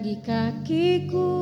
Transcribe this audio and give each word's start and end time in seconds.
bagi 0.00 0.16
kakiku. 0.24 1.39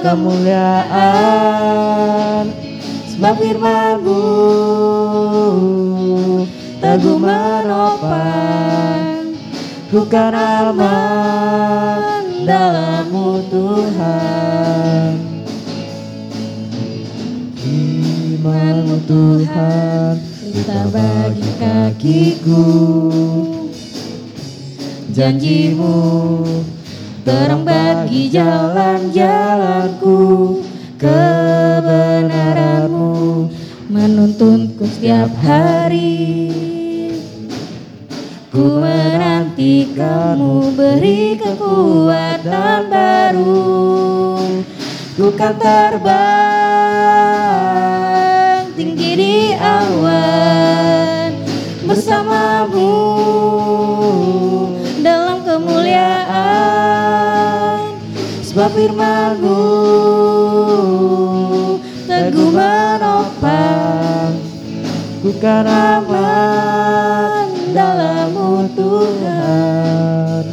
Kemuliaan. 0.00 2.48
Sebab 3.12 3.36
firmanmu 3.36 4.24
teguh 6.80 7.20
menopang. 7.20 9.28
Ku 9.92 10.08
kan 10.08 10.32
aman 10.32 12.24
dalammu 12.48 13.44
Tuhan. 13.52 15.20
Firmanmu 17.60 18.96
Tuhan 19.04 20.16
kita 20.50 20.82
bagi 20.88 21.50
kakiku. 21.60 22.64
Janjimu 25.10 25.98
terang 27.24 27.64
bagi 27.64 28.28
jalan-jalanku 28.32 30.18
kebenaranmu 30.96 33.48
menuntunku 33.90 34.86
setiap 34.88 35.30
hari. 35.44 36.50
Ku 38.50 38.82
menanti 38.82 39.94
kamu 39.94 40.74
beri 40.74 41.38
kekuatan 41.38 42.90
baru 42.90 43.78
ku 45.14 45.30
kan 45.36 45.54
terbang 45.60 46.16
tinggi 48.74 49.10
di 49.14 49.54
awan 49.54 51.30
bersamamu. 51.86 52.90
Dalam 55.00 55.40
kemuliaan 55.46 56.29
sebab 58.60 58.76
firmanmu. 58.76 59.64
Teguh 62.04 62.52
menopang 62.52 64.36
Ku 65.24 65.32
kan 65.40 65.64
aman 65.64 67.48
dalammu 67.72 68.68
Tuhan 68.76 70.44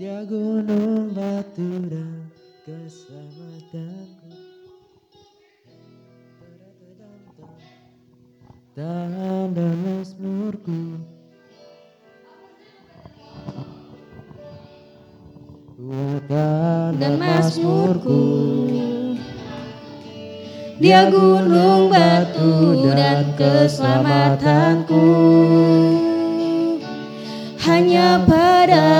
Dia 0.00 0.24
gunung 0.24 1.12
batu 1.12 1.92
dan 1.92 2.32
keselamatanku 2.64 4.32
Tarat-tarat. 8.72 9.52
dan 9.52 9.76
Mazmurku 9.84 11.04
Kuatkan 15.76 16.96
dan 16.96 17.20
Mazmurku 17.20 18.24
Dia 20.80 21.12
gunung 21.12 21.92
batu 21.92 22.88
dan 22.88 23.36
keselamatanku 23.36 25.04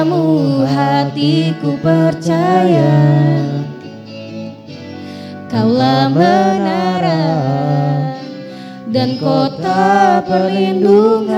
padamu 0.01 0.65
hatiku 0.65 1.77
percaya. 1.85 2.97
Kaulah 5.53 6.09
menara 6.09 7.29
dan 8.89 9.21
kota 9.21 10.25
perlindungan. 10.25 11.29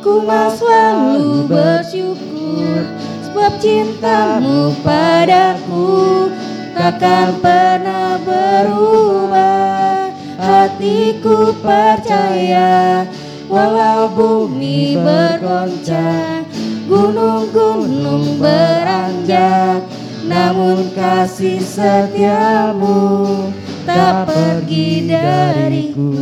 Ku 0.00 0.24
selalu 0.26 1.46
bersyukur 1.46 2.88
Sebab 3.28 3.52
cintamu 3.60 4.72
padaku 4.80 6.32
Takkan 6.72 7.36
pernah 7.36 8.16
berubah. 8.24 10.08
Hatiku 10.40 11.52
percaya 11.60 13.04
Walau 13.52 14.08
bumi 14.16 14.96
bergoncang 14.96 16.48
Gunung-gunung 16.88 18.40
beranjak 18.40 19.84
Namun 20.24 20.88
kasih 20.96 21.60
setiamu 21.60 23.52
Tak 23.84 24.24
pergi 24.24 25.04
dariku 25.04 26.16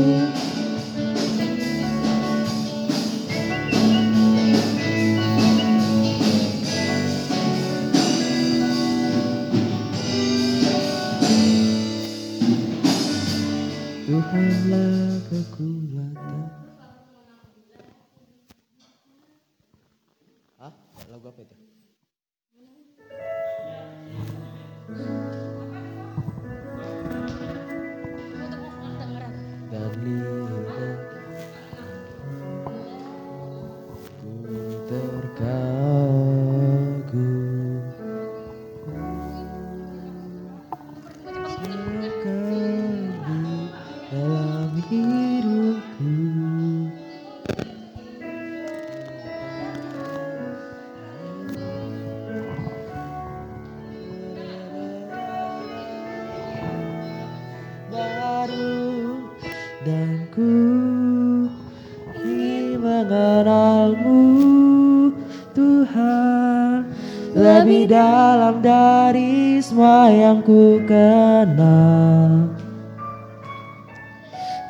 dalam 67.90 68.62
dari 68.62 69.58
semua 69.58 70.06
yang 70.14 70.38
ku 70.46 70.78
kenal. 70.86 72.46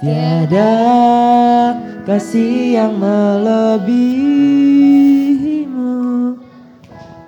Tiada 0.01 0.73
kasih 2.09 2.81
yang 2.81 2.97
melebihimu. 2.97 4.01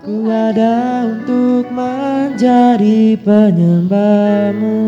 Ku 0.01 0.25
ada 0.33 1.05
untuk 1.13 1.69
menjadi 1.69 3.13
penyembahmu 3.21 4.81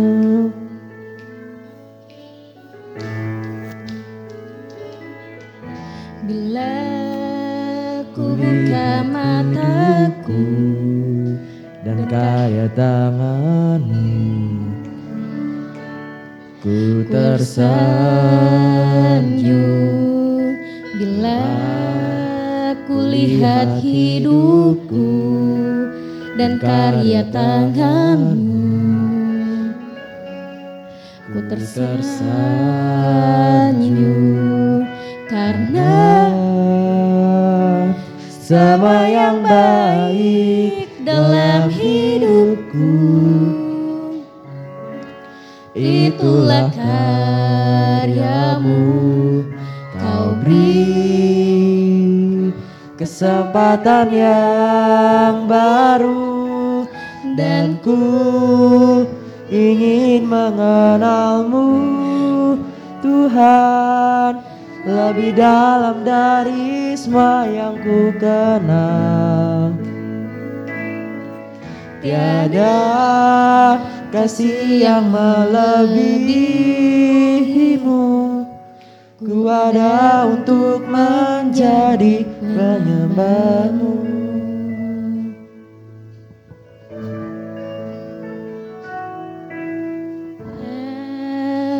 dan 12.44 12.52
kaya 12.52 12.68
tanganmu 12.76 14.04
Ku 16.60 17.04
tersanjung. 17.08 17.72
Bila 20.96 21.44
ku 22.84 23.00
lihat 23.00 23.80
hidupku 23.80 25.08
dan 26.36 26.60
karya 26.60 27.24
tanganmu 27.32 28.60
Ku 31.32 31.40
tersanjung. 31.48 32.44
Karena 35.32 36.28
Semua 38.44 39.08
yang 39.08 39.40
baik 39.40 40.83
dalam 41.04 41.68
hidupku. 41.68 42.96
Itulah 45.76 46.72
karyamu. 46.72 48.80
Kau 50.00 50.32
beri 50.40 50.88
kesempatan 52.96 54.08
yang 54.16 55.44
baru. 55.44 56.88
Dan 57.36 57.76
ku 57.84 59.04
ingin 59.52 60.24
mengenalmu. 60.24 61.68
Tuhan 63.04 64.40
Lebih 64.84 65.32
dalam 65.36 66.04
dari 66.04 66.92
semua 66.92 67.48
yang 67.48 67.80
ku 67.80 68.12
kenal 68.20 69.93
Tiada 72.04 73.80
kasih 74.12 74.84
yang 74.84 75.08
melebihimu. 75.08 76.44
Ku 79.24 79.48
ada 79.48 80.28
untuk 80.28 80.84
menjadi 80.84 82.28
penyembahmu. 82.28 83.96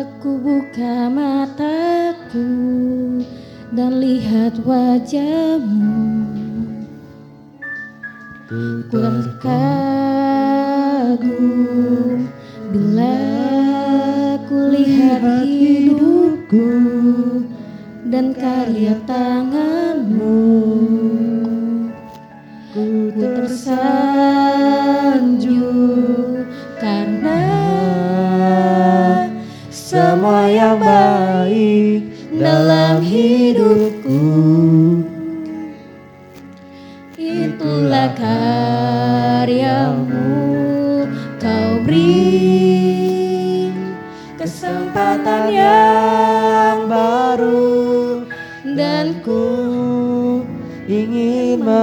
Aku 0.01 0.31
buka 0.41 1.05
mataku 1.13 2.49
dan 3.77 4.01
lihat 4.01 4.57
wajahmu. 4.65 6.25
Ku 8.49 8.97
Terkagum 11.15 12.27
bila 12.75 13.15
ku 14.51 14.67
lihat 14.67 15.47
hidupku 15.47 16.67
dan 18.11 18.35
karya 18.35 18.99
tanganmu 19.07 19.74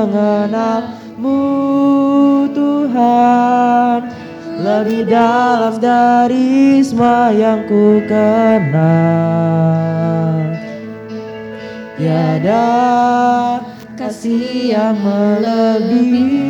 mengenalmu 0.02 1.38
Tuhan 2.50 4.02
lebih 4.58 5.06
dalam 5.06 5.78
dari 5.78 6.82
semua 6.82 7.30
yang 7.30 7.62
ku 7.70 8.02
kenal. 8.10 8.82
Tiada 11.94 12.66
kasih 13.94 14.74
yang 14.74 14.98
melebihimu 14.98 16.42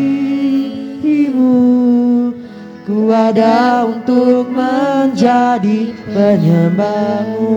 Ku 2.82 3.12
ada 3.12 3.84
untuk 3.84 4.48
menjadi 4.48 5.92
penyembahmu 6.10 7.52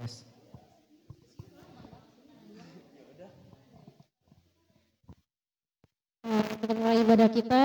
Setelah 0.00 0.24
ibadah 6.96 7.28
kita, 7.28 7.64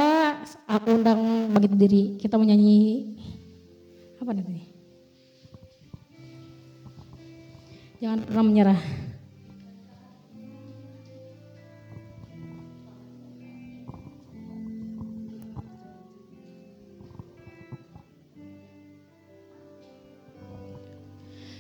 aku 0.67 1.00
undang 1.00 1.48
bagi 1.56 1.71
diri. 1.71 2.19
Kita 2.19 2.36
mau 2.36 2.43
nyanyi 2.43 3.08
apa 4.19 4.36
nanti? 4.36 4.67
Jangan 8.04 8.28
pernah 8.28 8.43
menyerah. 8.43 9.04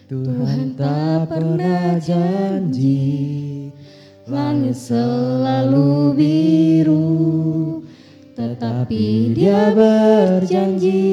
Tuhan 0.05 0.77
tak 0.77 1.33
pernah 1.33 1.97
janji 1.97 3.73
Langit 4.29 4.77
selalu 4.77 6.13
biru 6.13 7.81
Tetapi 8.37 9.33
dia 9.33 9.73
berjanji 9.73 11.09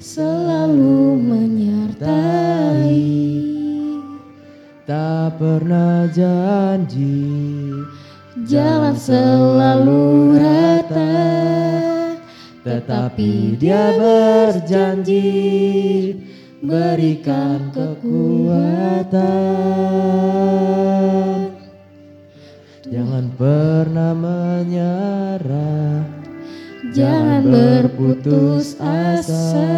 Selalu 0.00 1.20
menyertai. 1.20 3.04
Tak 4.88 5.36
pernah 5.36 6.08
janji 6.08 7.28
Jalan 8.48 8.96
selalu 8.96 10.40
rata 10.40 11.20
Tetapi 12.64 13.60
dia 13.60 13.92
berjanji 13.92 15.28
berikan 16.62 17.70
kekuatan. 17.70 19.18
Jangan 22.88 23.28
pernah 23.38 24.14
menyerah. 24.16 26.02
Jangan 26.90 27.42
berputus 27.46 28.74
asa. 28.80 29.68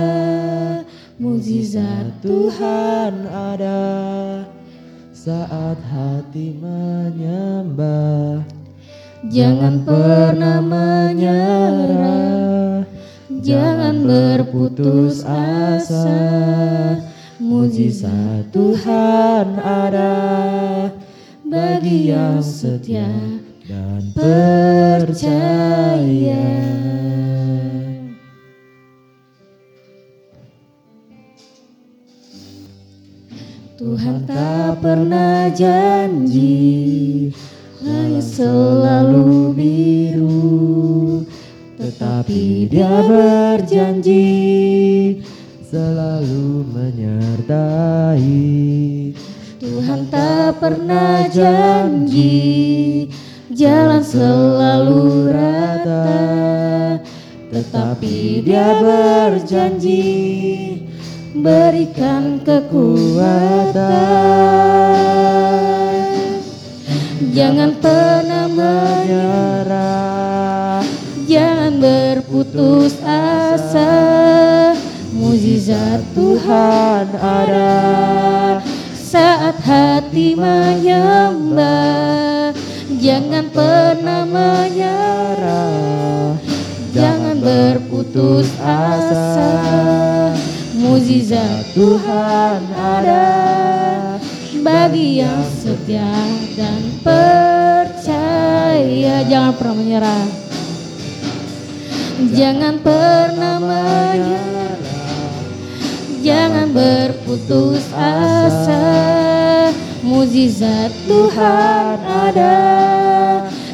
Mujizat 1.21 2.17
Tuhan 2.25 3.29
ada. 3.29 4.41
Saat 5.13 5.77
hati 5.85 6.57
menyembah. 6.57 8.41
Jangan 9.29 9.85
pernah 9.85 10.65
menyerah 10.65 12.31
Jangan 13.41 14.05
berputus 14.05 15.25
asa. 15.25 16.21
Mujizat 17.41 18.53
Tuhan 18.53 19.57
ada 19.57 20.13
Bagi 21.41 22.13
yang 22.13 22.45
setia 22.45 23.09
dan 23.65 24.13
percaya. 24.13 25.17
Tuhan 33.81 34.29
tak 34.29 34.85
pernah 34.85 35.49
janji 35.57 37.33
Langit 37.81 38.37
selalu 38.37 39.57
biru 39.57 40.70
Tetapi 42.01 42.65
dia 42.65 43.05
berjanji 43.05 44.25
Selalu 45.69 46.65
menyertai. 46.73 48.41
Tuhan 49.61 50.09
tak 50.09 50.65
pernah 50.65 51.29
janji 51.29 53.05
Jalan 53.53 54.01
selalu 54.01 55.29
rata. 55.29 56.17
Tetapi 57.53 58.49
dia 58.49 58.81
berjanji 58.81 60.09
Berikan 61.37 62.41
kekuatan. 62.41 63.77
Jangan 67.37 67.77
pernah 67.77 68.49
Menyerah 68.49 70.10
Jangan 71.31 71.79
berputus 71.79 72.99
asa. 73.07 73.95
Mujizat 75.15 76.03
Tuhan 76.11 77.07
ada. 77.15 78.59
Saat 78.91 79.63
hati 79.63 80.35
menyembah 80.35 81.71
Jangan 82.99 83.47
pernah 83.55 84.27
menyerah. 84.27 86.35
Jangan 86.91 87.39
berputus 87.39 88.51
asa. 88.59 89.55
Mujizat 90.83 91.63
Tuhan 91.79 92.59
ada. 92.75 93.31
Bagi 94.67 95.23
yang 95.23 95.47
setia 95.47 96.11
dan 96.59 96.83
percaya 97.07 99.23
Jangan 99.31 99.55
pernah 99.55 99.79
menyerah 99.79 100.40
Jangan 102.31 102.79
pernah 102.79 103.59
menyerah. 103.59 104.79
Jangan 106.23 106.71
berputus 106.71 107.91
asa. 107.91 108.87
Mujizat 110.07 110.95
Tuhan 111.11 111.99
ada. 112.07 112.59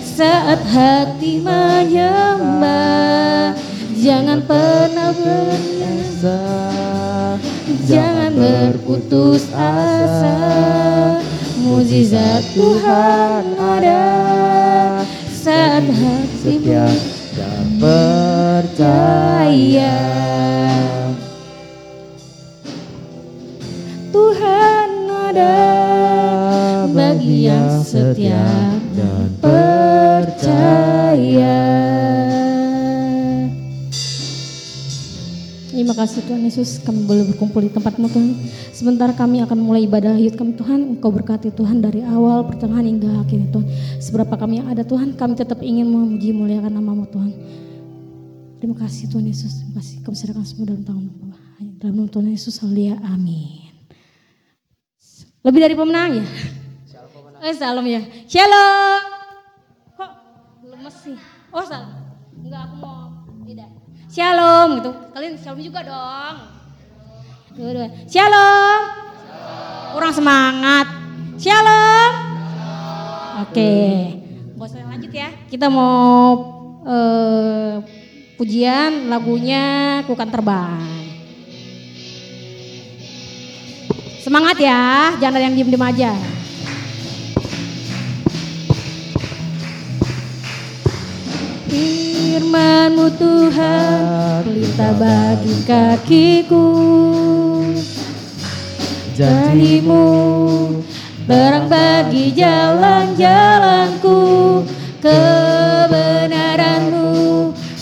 Saat 0.00 0.64
hati 0.72 1.44
menyembah 1.44 3.52
Jangan 4.00 4.40
pernah 4.48 5.12
berasa 5.12 6.40
Jangan 7.84 8.32
berputus 8.32 9.52
asa. 9.52 10.38
Mujizat 11.60 12.40
Tuhan 12.56 13.44
ada. 13.60 14.04
Saat 15.28 15.84
hati 15.90 16.54
dan 16.64 17.15
percaya 19.56 19.96
Tuhan 24.12 24.90
ada 25.08 25.56
bagi 26.92 27.48
yang 27.48 27.80
setia 27.80 28.44
dan 28.92 29.32
percaya. 29.40 30.36
Terima 35.72 35.92
kasih 35.96 36.20
Tuhan 36.28 36.44
Yesus 36.44 36.84
kami 36.84 37.08
boleh 37.08 37.24
berkumpul 37.32 37.64
di 37.64 37.72
tempatmu 37.72 38.12
Tuhan. 38.12 38.36
Sebentar 38.76 39.08
kami 39.16 39.40
akan 39.40 39.56
mulai 39.56 39.88
ibadah 39.88 40.20
yud 40.20 40.36
kami 40.36 40.52
Tuhan. 40.52 41.00
Engkau 41.00 41.08
berkati 41.08 41.48
Tuhan 41.48 41.80
dari 41.80 42.04
awal, 42.04 42.44
pertengahan 42.44 42.84
hingga 42.84 43.24
akhirnya 43.24 43.48
Tuhan. 43.56 43.64
Seberapa 44.04 44.36
kami 44.36 44.60
yang 44.60 44.68
ada 44.68 44.84
Tuhan, 44.84 45.16
kami 45.16 45.32
tetap 45.32 45.64
ingin 45.64 45.88
memuji 45.88 46.36
muliakan 46.36 46.76
namamu 46.76 47.08
Tuhan. 47.08 47.32
Terima 48.56 48.76
kasih 48.80 49.12
Tuhan 49.12 49.28
Yesus. 49.28 49.60
Terima 49.60 49.74
kasih 49.84 49.96
kami 50.00 50.16
serahkan 50.16 50.44
semua 50.48 50.72
dalam 50.72 50.82
tangan 50.84 51.04
Bapa. 51.12 51.36
Dalam 51.76 51.94
nama 52.00 52.08
Tuhan 52.08 52.28
Yesus, 52.32 52.56
haleluya, 52.64 52.96
amin. 53.04 53.68
Lebih 55.44 55.60
dari 55.60 55.74
pemenang 55.76 56.10
ya? 56.18 56.26
Eh, 57.44 57.52
salam 57.52 57.84
ya. 57.84 58.00
Shalom. 58.24 59.00
Kok 59.92 60.10
lemes 60.72 60.96
sih? 61.04 61.16
Oh, 61.52 61.60
salam. 61.60 61.92
Enggak, 62.32 62.64
aku 62.64 62.76
mau 62.80 63.12
tidak. 63.44 63.68
Shalom 64.08 64.80
gitu. 64.80 64.90
Kalian 65.12 65.34
shalom 65.36 65.60
juga 65.60 65.80
dong. 65.84 66.36
Dua-dua. 67.60 67.88
Shalom. 68.08 68.80
Kurang 69.92 70.12
semangat. 70.16 70.86
Shalom. 71.36 72.12
Oke. 73.44 73.72
Gak 74.56 74.64
usah 74.64 74.88
lanjut 74.88 75.12
ya. 75.12 75.28
Kita 75.52 75.68
mau 75.68 76.32
eh, 76.88 77.74
pujian 78.36 79.08
lagunya 79.08 80.04
Kukan 80.04 80.28
Terbang. 80.28 81.08
Semangat 84.20 84.60
ya, 84.60 85.16
jangan 85.16 85.40
ada 85.40 85.48
yang 85.48 85.56
diem-diem 85.56 85.80
aja. 85.80 86.12
Firmanmu 91.72 93.08
Tuhan, 93.16 94.44
pelita 94.44 94.92
bagi 95.00 95.56
kakiku. 95.64 96.68
Janjimu, 99.16 100.04
terang 101.24 101.72
bagi 101.72 102.36
jalan-jalanku. 102.36 104.20
Kebenaranmu 105.00 107.35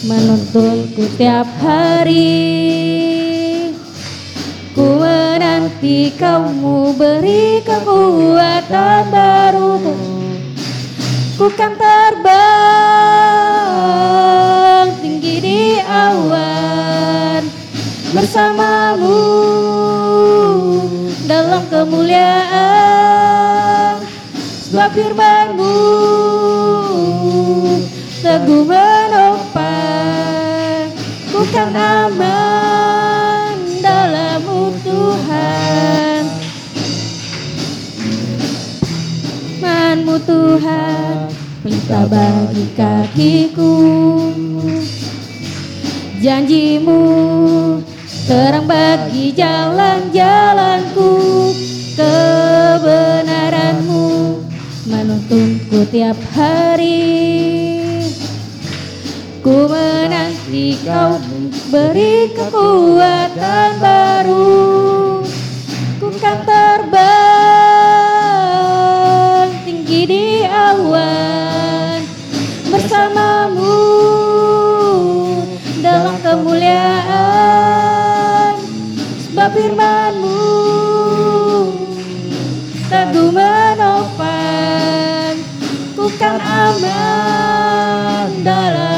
menuntunku 0.05 1.09
tiap 1.17 1.49
hari. 1.61 2.64
Ku 4.75 4.99
menanti 4.99 6.11
kamu 6.19 6.99
beri 6.99 7.62
kekuatan 7.62 9.07
barumu 9.07 9.95
Ku 11.38 11.47
kan 11.55 11.79
terbang 11.79 12.35
tinggi 14.99 15.38
di 15.38 15.79
awan 15.79 17.47
Bersamamu 18.11 19.23
dalam 21.31 21.62
kemuliaan 21.71 22.43
Sebab 24.67 24.90
firmanmu 24.90 25.79
teguh 28.27 28.67
menopang 28.67 29.43
Ku 31.55 31.62
kan 31.62 32.11
aman 32.11 33.79
dalammu 33.79 34.75
Tuhan. 34.83 36.27
Manmu 39.62 40.19
Tuhan 40.27 41.31
pelita 41.62 42.11
bagi 42.11 42.67
kakiku. 42.75 43.71
Janjimu 46.19 47.07
terang 48.27 48.67
bagi 48.67 49.31
jalan-jalanku. 49.38 51.11
Kebenaranmu 51.95 54.07
menuntunku 54.90 55.87
tiap 55.87 56.19
hari 56.35 57.73
Ku 59.44 59.68
menanti 59.68 60.80
kau 60.88 61.20
beri 61.68 62.33
kekuatan 62.33 63.76
baru. 63.76 65.20
Ku 66.00 66.09
kan 66.16 66.48
terbang 66.48 67.04
tinggi 69.68 70.09
di 70.09 70.48
awan 70.48 72.09
Bersamamu 72.72 73.85
dalam 75.85 76.16
kemuliaan. 76.24 77.04
Sebab 79.28 79.52
firmanmu 79.52 80.40
teguh 82.88 83.28
menopang. 83.28 85.37
Ku 85.92 86.09
kan 86.16 86.40
aman 86.40 88.40
dalammu 88.40 88.93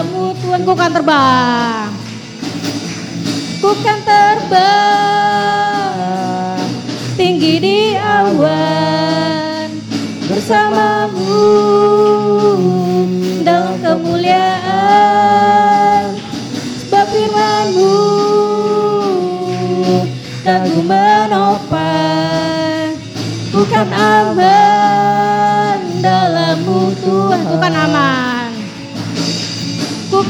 Tuhan 0.67 0.75
ku 0.75 0.83
kan 0.83 0.91
terbang. 0.91 1.95
Ku 3.63 3.71
kan 3.87 4.03
terbang. 4.03 4.67
Tinggi 7.15 7.63
di 7.63 7.95
awan 7.95 9.71
Bersamamu 10.27 11.39
dalam 13.47 13.79
kemuliaan. 13.79 14.59
Sebab 16.83 17.15
firmanmu 17.15 17.95
teguh 20.43 20.83
menopang. 20.83 21.79
Bukan 23.55 23.87
aman 23.95 25.79
dalammu 26.03 26.91
Tuhan. 27.07 27.55
Bukan 27.55 27.71
aman 27.71 28.26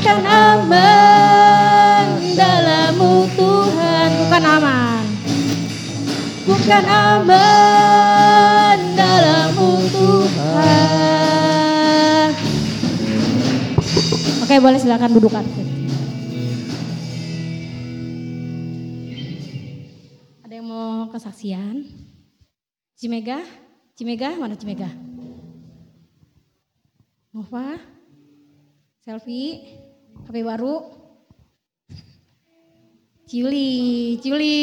bukan 0.06 0.22
aman 0.22 2.06
dalammu 2.38 3.26
Tuhan. 3.34 4.08
Bukan 4.22 4.38
aman. 4.46 5.02
Bukan 6.46 6.84
aman 6.86 7.34
dalammu 8.94 9.70
Tuhan. 9.90 10.38
Oke 14.46 14.62
boleh 14.62 14.78
silakan 14.78 15.10
dudukan 15.10 15.42
ada 20.46 20.54
yang 20.54 20.70
mau 20.70 21.10
kesaksian? 21.10 21.82
Cimega 22.94 23.42
Cimega 23.98 24.38
mana 24.38 24.54
Cimega 24.54 24.86
Nova? 27.34 27.74
Selfie? 29.02 29.85
HP 30.26 30.42
baru. 30.42 30.82
Cili, 33.30 34.18
Cili, 34.18 34.58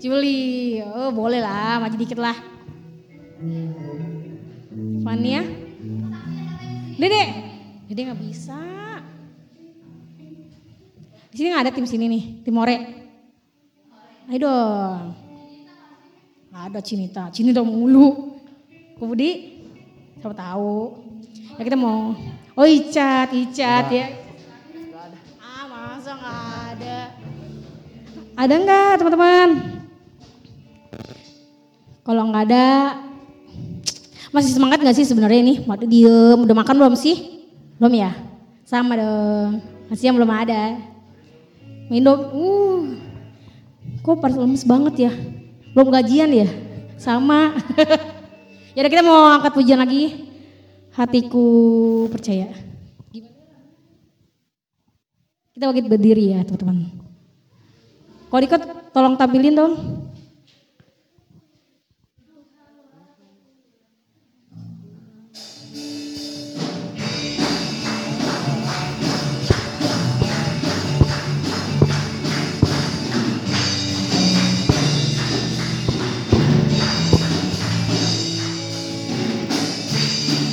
Cili. 0.00 0.40
Oh 0.88 1.12
boleh 1.12 1.44
lah, 1.44 1.76
maju 1.84 1.96
dikit 2.00 2.16
lah. 2.16 2.32
Fania, 5.04 5.44
Dede, 6.96 7.24
Dede 7.92 8.00
nggak 8.08 8.20
bisa. 8.24 8.60
Di 11.28 11.36
sini 11.36 11.52
nggak 11.52 11.68
ada 11.68 11.72
tim 11.76 11.84
sini 11.84 12.08
nih, 12.08 12.24
tim 12.40 12.56
More. 12.56 12.76
Ayo 14.32 14.38
dong. 14.48 15.12
Nggak 16.48 16.62
ada 16.72 16.80
Cinita, 16.80 17.22
Cinita 17.28 17.60
mulu. 17.60 18.32
Kok 18.96 19.04
Budi? 19.12 19.60
Siapa 20.24 20.32
tahu. 20.32 21.04
Ya 21.60 21.62
kita 21.68 21.76
mau, 21.76 22.16
oh 22.56 22.66
Icat, 22.68 23.28
Icat 23.36 23.86
ya. 23.92 24.08
Ah 24.08 24.27
masa 25.88 26.12
nggak 26.12 26.40
ada. 26.76 26.98
Ada 28.36 28.54
nggak 28.60 28.92
teman-teman? 29.00 29.48
Kalau 32.04 32.22
nggak 32.28 32.44
ada, 32.52 32.68
masih 34.28 34.52
semangat 34.52 34.84
nggak 34.84 34.96
sih 35.00 35.08
sebenarnya 35.08 35.40
ini? 35.40 35.54
Waktu 35.64 35.88
diem, 35.88 36.38
udah 36.44 36.56
makan 36.56 36.76
belum 36.76 36.94
sih? 36.94 37.48
Belum 37.80 37.92
ya? 37.96 38.12
Sama 38.68 39.00
dong. 39.00 39.64
Masih 39.88 40.12
yang 40.12 40.16
belum 40.20 40.28
ada. 40.28 40.76
Minum, 41.88 42.20
uh, 42.20 42.80
kok 44.04 44.20
pada 44.20 44.36
lemes 44.36 44.68
banget 44.68 45.08
ya? 45.08 45.12
Belum 45.72 45.88
gajian 45.88 46.28
ya? 46.28 46.48
Sama. 47.00 47.56
ya 48.76 48.84
kita 48.84 49.00
mau 49.00 49.40
angkat 49.40 49.56
pujian 49.56 49.80
lagi. 49.80 50.28
Hatiku 50.92 51.48
percaya. 52.12 52.67
Kita 55.58 55.74
bagi 55.74 55.90
berdiri 55.90 56.38
ya 56.38 56.46
teman-teman. 56.46 56.86
Ikut 58.30 58.62
tolong 58.94 59.18
tampilin 59.18 59.58
dong. 59.58 59.74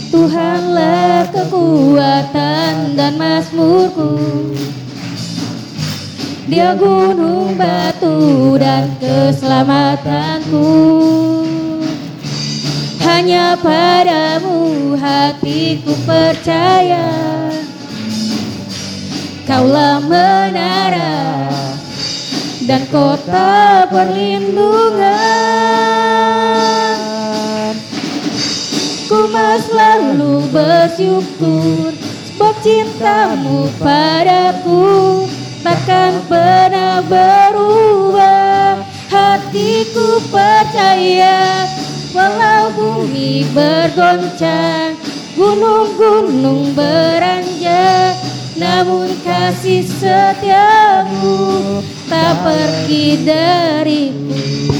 Tuhanlah 0.09 1.29
kekuatan 1.29 2.97
dan 2.97 3.21
mazmurku 3.21 4.64
Dia 6.55 6.71
gunung 6.71 7.59
batu 7.59 8.55
dan 8.55 8.87
keselamatanku. 8.95 10.71
Hanya 13.03 13.59
padamu 13.59 14.95
hatiku 14.95 15.91
percaya. 16.07 17.11
Kaulah 19.43 19.99
menara 19.99 21.43
dan 22.63 22.87
kota 22.87 23.83
perlindungan. 23.91 25.03
Ku 29.11 29.27
selalu 29.59 30.47
bersyukur 30.55 31.91
Sebab 32.35 32.55
cintamu 32.63 33.71
padaku 33.79 35.23
Takkan 35.65 36.21
pernah 36.29 37.01
berubah. 37.01 38.85
Hatiku 39.09 40.21
percaya 40.29 41.65
Walau 42.13 42.69
bumi 42.75 43.47
bergoncang 43.49 44.93
Gunung-gunung 45.33 46.75
beranjak 46.77 48.19
Namun 48.59 49.09
kasih 49.23 49.87
setiamu 49.87 51.79
Tak 52.11 52.33
pergi 52.43 53.23
dariku 53.23 54.74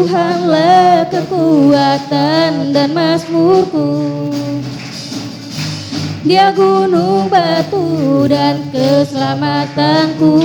Tuhanlah 0.00 1.12
kekuatan 1.12 2.72
dan 2.72 2.96
mazmurku. 2.96 4.32
Dia 6.24 6.56
gunung 6.56 7.28
batu 7.28 8.24
dan 8.24 8.64
keselamatanku. 8.72 10.40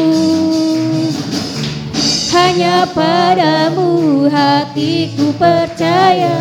Hanya 2.35 2.83
padamu 2.91 4.27
hatiku 4.27 5.31
percaya. 5.39 6.35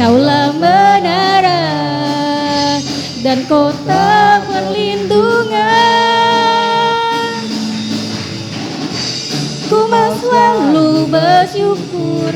Kaulah 0.00 0.48
menara 0.56 1.76
dan 3.20 3.44
kota 3.44 4.40
perlindungan 4.48 5.39
bersyukur. 11.20 12.32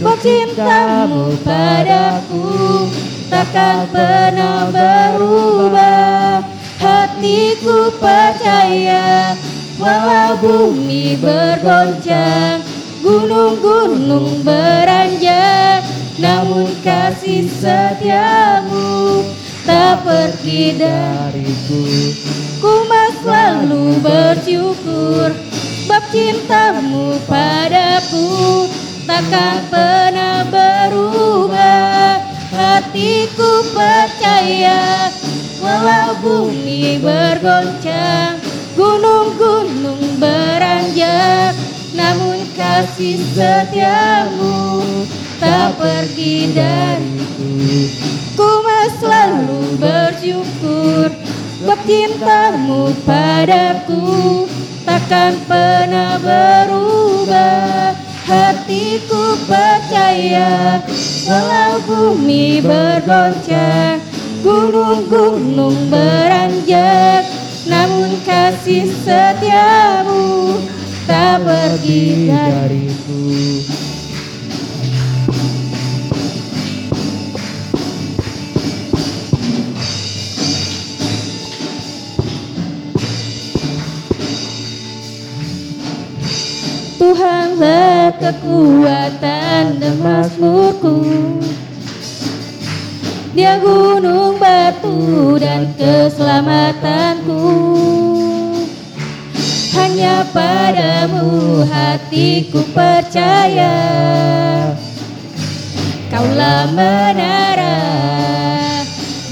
Sebab 0.00 0.16
cintamu 0.24 1.36
padaku 1.44 2.88
Takkan 3.28 3.84
pernah 3.92 4.72
berubah. 4.72 6.40
Hatiku 6.80 7.92
percaya 8.00 9.36
Walau 9.76 10.40
bumi 10.40 11.20
bergoncang 11.20 12.64
Gunung-gunung 13.04 14.40
beranjak. 14.40 15.84
Namun 16.16 16.72
kasih 16.80 17.44
setiamu 17.48 19.24
Tak 19.68 20.00
pergi 20.04 20.80
dariku. 20.80 21.84
Ku 22.60 22.88
selalu 23.20 24.00
bersyukur 24.00 25.49
cintamu 26.10 27.14
padaku 27.24 28.66
takkan 29.06 29.62
pernah 29.70 30.42
berubah. 30.50 32.18
Hatiku 32.50 33.62
percaya 33.70 35.06
walau 35.62 36.18
bumi 36.18 36.98
bergoncang 36.98 38.42
Gunung-gunung 38.74 40.18
beranjak. 40.18 41.54
Namun 41.94 42.42
kasih 42.58 43.18
setiamu 43.34 44.82
tak 45.38 45.78
pergi 45.78 46.54
dariku. 46.54 47.50
Ku 48.34 48.50
mau 48.66 48.86
selalu 48.98 49.62
bersyukur 49.78 51.12
Sebab 51.60 51.76
cintamu 51.84 52.88
padaku 53.04 54.48
takkan 54.90 55.38
pernah 55.46 56.18
berubah. 56.18 57.94
Hatiku 58.26 59.42
percaya 59.46 60.78
Walau 61.26 61.82
bumi 61.82 62.62
bergoncang 62.62 63.98
Gunung-gunung 64.42 65.90
beranjak. 65.90 67.26
Namun 67.66 68.22
kasih 68.22 68.86
setiamu 68.86 70.62
Tak 71.06 71.42
pergi 71.42 72.30
dariku 72.30 73.30
Tuhanlah 87.10 88.14
kekuatan 88.22 89.82
dan 89.82 89.94
mazmurku 89.98 91.02
Dia 93.34 93.58
gunung 93.58 94.38
batu 94.38 95.34
dan 95.42 95.74
keselamatanku. 95.74 97.50
Hanya 99.74 100.22
padamu 100.30 101.66
hatiku 101.66 102.62
percaya. 102.70 103.74
Kaulah 106.14 106.70
menara 106.70 107.90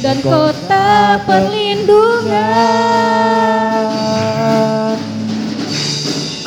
dan 0.03 0.19
kota 0.19 1.23
perlindungan 1.23 3.78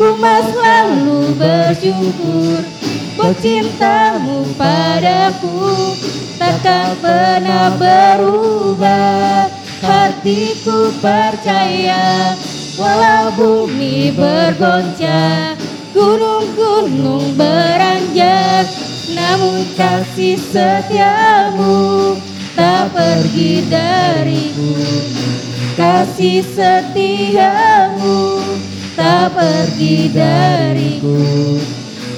Ku 0.01 0.17
mas 0.17 0.49
selalu 0.49 1.37
bersyukur 1.37 2.65
Buat 3.13 3.37
cintamu 3.37 4.49
padaku 4.57 5.93
Takkan 6.41 6.97
pernah 6.97 7.69
berubah. 7.77 9.45
Hatiku 9.77 10.89
percaya 10.97 12.33
Walau 12.81 13.29
bumi 13.37 14.09
bergoncang 14.17 15.61
Gunung-gunung 15.93 17.37
beranjak 17.37 18.73
Namun 19.13 19.69
kasih 19.77 20.41
setiamu 20.41 22.17
Tak 22.57 22.89
pergi 22.89 23.69
dariku. 23.69 24.73
Kasih 25.77 26.41
setiamu 26.41 28.41
Tak 28.91 29.31
pergi 29.31 30.11
dariku. 30.11 31.15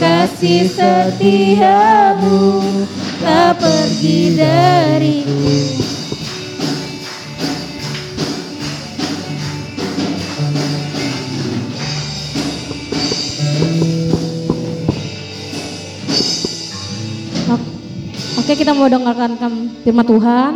Kasih 0.02 0.68
setiamu 0.68 2.42
Tak 3.22 3.62
pergi 3.62 4.36
dariku. 4.36 5.54
Oke 18.44 18.60
kita 18.60 18.76
mau 18.76 18.92
dengarkan 18.92 19.72
firman 19.88 20.04
Tuhan. 20.04 20.52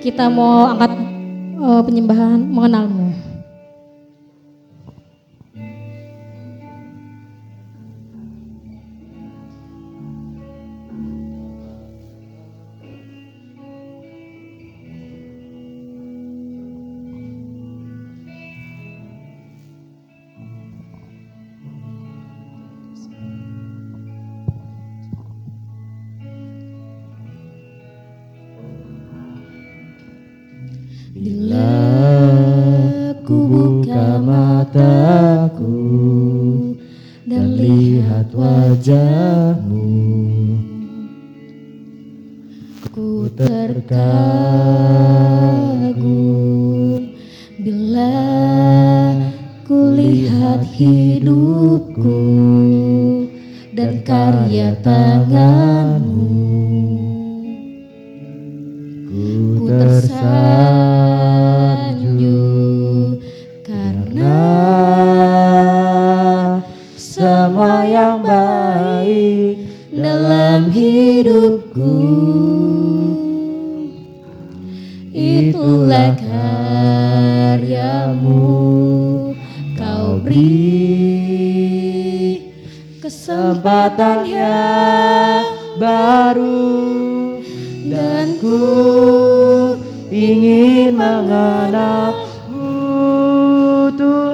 Kita 0.00 0.32
mau 0.32 0.72
angkat 0.72 0.96
uh, 1.60 1.84
penyembahan 1.84 2.40
mengenalmu 2.40 3.27
lihat 38.78 39.17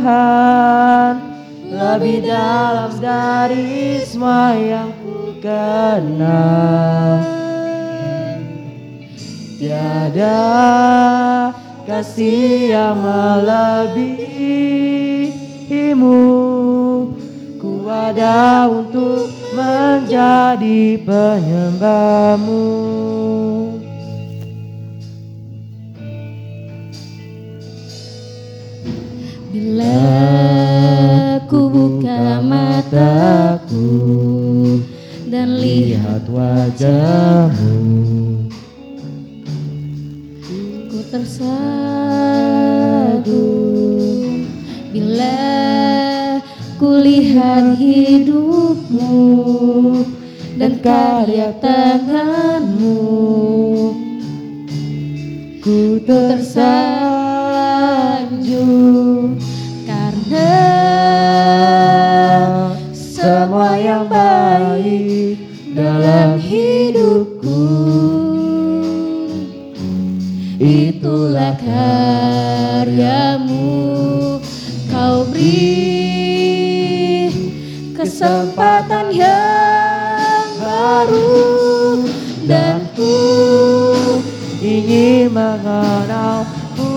Tuhan 0.05 1.17
lebih 1.64 2.29
dalam 2.29 2.93
dari 3.01 4.05
semua 4.05 4.53
yang 4.53 4.93
ku 5.01 5.33
kenal. 5.40 7.25
Tiada 9.57 10.45
kasih 11.88 12.77
yang 12.77 13.01
melebihimu. 13.01 14.45
Ku 17.57 17.88
ada 17.88 18.69
untuk 18.69 19.33
menjadi 19.57 21.01
penyembahmu 21.01 22.61
Bila 29.75 31.43
ku 31.51 31.67
buka 31.67 32.39
mataku 32.39 33.91
dan 35.27 35.59
lihat 35.59 36.31
wajahmu 36.31 37.75
Ku 40.87 40.99
tersagum 41.11 41.67
bila 44.95 45.43
ku 46.79 46.95
lihat 47.03 47.75
hidupmu 47.75 49.11
dan 50.55 50.79
karya 50.79 51.51
tanganmu 51.59 52.95
Ku 55.59 55.99
tersanjung 56.07 57.35
semua 62.94 63.76
yang 63.78 64.09
baik 64.11 65.38
dalam 65.72 66.38
hidupku. 66.38 67.64
Itulah 70.61 71.57
karyamu. 71.61 73.64
Kau 74.88 75.24
beri 75.28 75.85
kesempatan 77.92 79.12
yang 79.12 80.48
baru. 80.62 82.00
Dan 82.44 82.85
ku 82.92 83.16
ingin 84.61 85.33
mengenalmu 85.33 86.92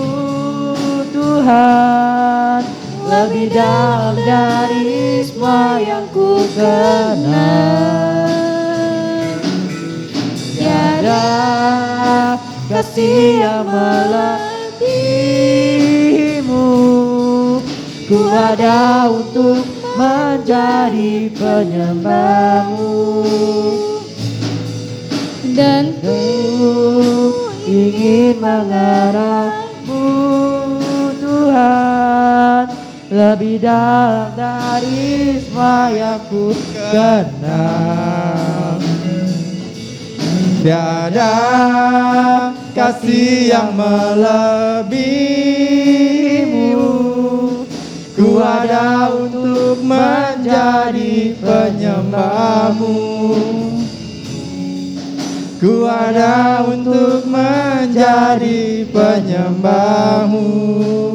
Tuhan 1.12 2.07
lebih 3.08 3.48
dalam 3.48 4.20
dari 4.20 5.24
semua 5.24 5.80
yang 5.80 6.04
ku 6.12 6.44
kenal. 6.52 8.28
Tiada 10.52 11.24
kasih 12.68 13.40
yang 13.40 13.64
melebihimu. 13.64 14.84
Ku 18.12 18.28
ada 18.28 19.08
untuk 19.08 19.64
menjadi 19.96 21.32
penyembahmu. 21.32 22.92
Dan 25.56 25.96
ku 26.04 26.20
ingin 27.64 28.36
mengenalmu 28.36 30.04
Tuhan 31.18 32.67
lebih 33.08 33.64
dalam 33.64 34.36
dari 34.36 35.40
semua 35.40 35.88
yang 35.88 36.20
ku 36.28 36.52
kenal. 36.76 38.76
Tiada 40.60 41.32
kasih 42.76 43.48
yang 43.48 43.72
melebihimu. 43.72 45.00
Ku 48.12 48.44
ada 48.44 49.08
untuk 49.16 49.80
menjadi 49.80 51.32
penyembahmu. 51.40 53.00
Ku 55.58 55.82
ada 55.88 56.60
untuk 56.68 57.24
menjadi 57.24 58.84
penyembahmu 58.92 61.07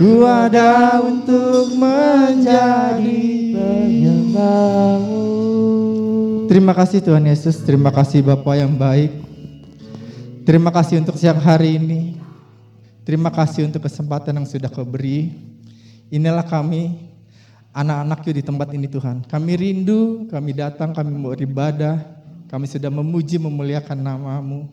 Ku 0.00 0.24
ada 0.24 0.96
untuk 1.04 1.76
menjadi 1.76 3.20
penyembahmu. 3.52 5.28
Terima 6.48 6.72
kasih 6.72 7.04
Tuhan 7.04 7.28
Yesus, 7.28 7.60
terima 7.60 7.92
kasih 7.92 8.24
Bapak 8.24 8.64
yang 8.64 8.72
baik. 8.80 9.12
Terima 10.48 10.72
kasih 10.72 11.04
untuk 11.04 11.20
siang 11.20 11.36
hari 11.36 11.76
ini. 11.76 12.16
Terima 13.04 13.28
kasih 13.28 13.68
untuk 13.68 13.84
kesempatan 13.84 14.40
yang 14.40 14.48
sudah 14.48 14.72
kau 14.72 14.88
beri. 14.88 15.36
Inilah 16.08 16.48
kami 16.48 16.96
anak-anak 17.76 18.24
di 18.24 18.40
tempat 18.40 18.72
ini 18.72 18.88
Tuhan. 18.88 19.28
Kami 19.28 19.52
rindu, 19.52 20.24
kami 20.32 20.56
datang, 20.56 20.96
kami 20.96 21.12
mau 21.12 21.36
beribadah. 21.36 22.00
Kami 22.48 22.64
sudah 22.64 22.88
memuji, 22.88 23.36
memuliakan 23.36 24.00
namamu. 24.00 24.64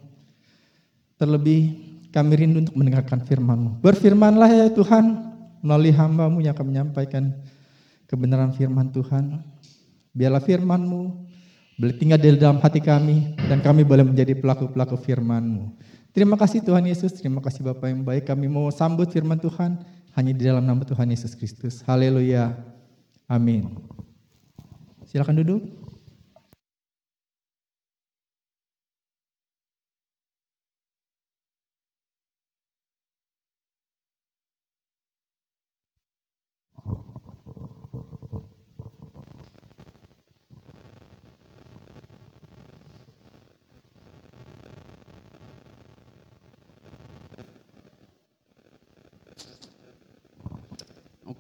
Terlebih 1.20 1.87
kami 2.18 2.34
rindu 2.34 2.66
untuk 2.66 2.74
mendengarkan 2.74 3.22
firman-Mu. 3.22 3.78
Berfirmanlah 3.86 4.50
ya 4.50 4.68
Tuhan, 4.74 5.06
melalui 5.62 5.94
hamba-Mu 5.94 6.42
yang 6.42 6.58
akan 6.58 6.66
menyampaikan 6.66 7.30
kebenaran 8.10 8.58
firman 8.58 8.90
Tuhan. 8.90 9.46
Biarlah 10.18 10.42
firman-Mu 10.42 11.02
boleh 11.78 11.94
tinggal 11.94 12.18
di 12.18 12.34
dalam 12.42 12.58
hati 12.58 12.82
kami, 12.82 13.38
dan 13.46 13.62
kami 13.62 13.86
boleh 13.86 14.02
menjadi 14.02 14.34
pelaku-pelaku 14.34 14.98
firman-Mu. 14.98 15.78
Terima 16.10 16.34
kasih 16.34 16.66
Tuhan 16.66 16.90
Yesus, 16.90 17.14
terima 17.22 17.38
kasih 17.38 17.62
Bapak 17.62 17.94
yang 17.94 18.02
baik. 18.02 18.26
Kami 18.26 18.50
mau 18.50 18.74
sambut 18.74 19.14
firman 19.14 19.38
Tuhan 19.38 19.78
hanya 20.18 20.34
di 20.34 20.42
dalam 20.42 20.66
nama 20.66 20.82
Tuhan 20.82 21.14
Yesus 21.14 21.38
Kristus. 21.38 21.86
Haleluya. 21.86 22.58
Amin. 23.30 23.78
Silakan 25.06 25.38
duduk. 25.46 25.62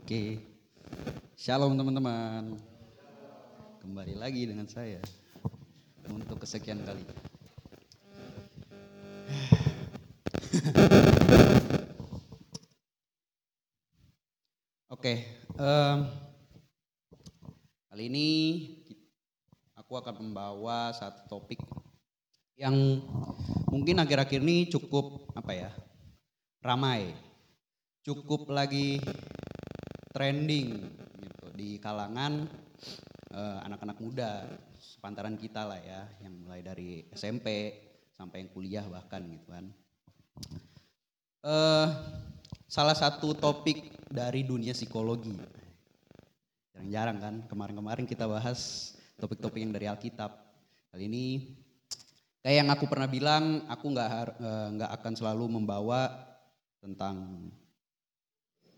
Oke. 0.08 0.40
Shalom 1.36 1.76
teman-teman. 1.76 2.56
Kembali 3.84 4.16
lagi 4.16 4.48
dengan 4.48 4.64
saya 4.64 5.04
untuk 6.08 6.48
kesekian 6.48 6.80
kali. 6.80 7.04
Oke, 14.88 15.28
em, 15.60 15.98
kali 17.92 18.04
ini 18.08 18.30
aku 19.76 19.92
akan 20.00 20.24
membawa 20.24 20.96
satu 20.96 21.28
topik 21.28 21.60
yang 22.56 23.04
mungkin 23.68 24.00
akhir-akhir 24.00 24.40
ini 24.40 24.72
cukup 24.72 25.36
apa 25.36 25.52
ya 25.52 25.72
ramai, 26.64 27.12
cukup 28.08 28.48
lagi 28.56 29.04
trending 30.18 30.82
gitu 31.22 31.46
di 31.54 31.78
kalangan 31.78 32.50
eh, 33.38 33.58
anak-anak 33.70 34.02
muda 34.02 34.50
sepantaran 34.82 35.38
kita 35.38 35.62
lah 35.62 35.78
ya, 35.78 36.10
yang 36.26 36.34
mulai 36.42 36.66
dari 36.66 37.06
SMP 37.14 37.78
sampai 38.18 38.42
yang 38.42 38.50
kuliah 38.50 38.86
bahkan 38.90 39.22
gitu 39.30 39.46
kan. 39.54 39.66
Eh, 41.46 41.88
salah 42.66 42.98
satu 42.98 43.38
topik 43.38 44.10
dari 44.10 44.42
dunia 44.42 44.74
psikologi. 44.74 45.38
Jarang-jarang 46.74 47.18
kan, 47.22 47.36
kemarin-kemarin 47.46 48.10
kita 48.10 48.26
bahas 48.26 48.94
topik-topik 49.22 49.62
yang 49.62 49.74
dari 49.74 49.86
Alkitab. 49.86 50.34
Kali 50.94 51.06
ini 51.06 51.26
kayak 52.42 52.66
yang 52.66 52.70
aku 52.74 52.90
pernah 52.90 53.06
bilang, 53.06 53.70
aku 53.70 53.86
nggak 53.94 54.10
eh, 54.42 54.68
nggak 54.82 54.92
akan 54.98 55.14
selalu 55.14 55.46
membawa 55.62 56.10
tentang 56.82 57.50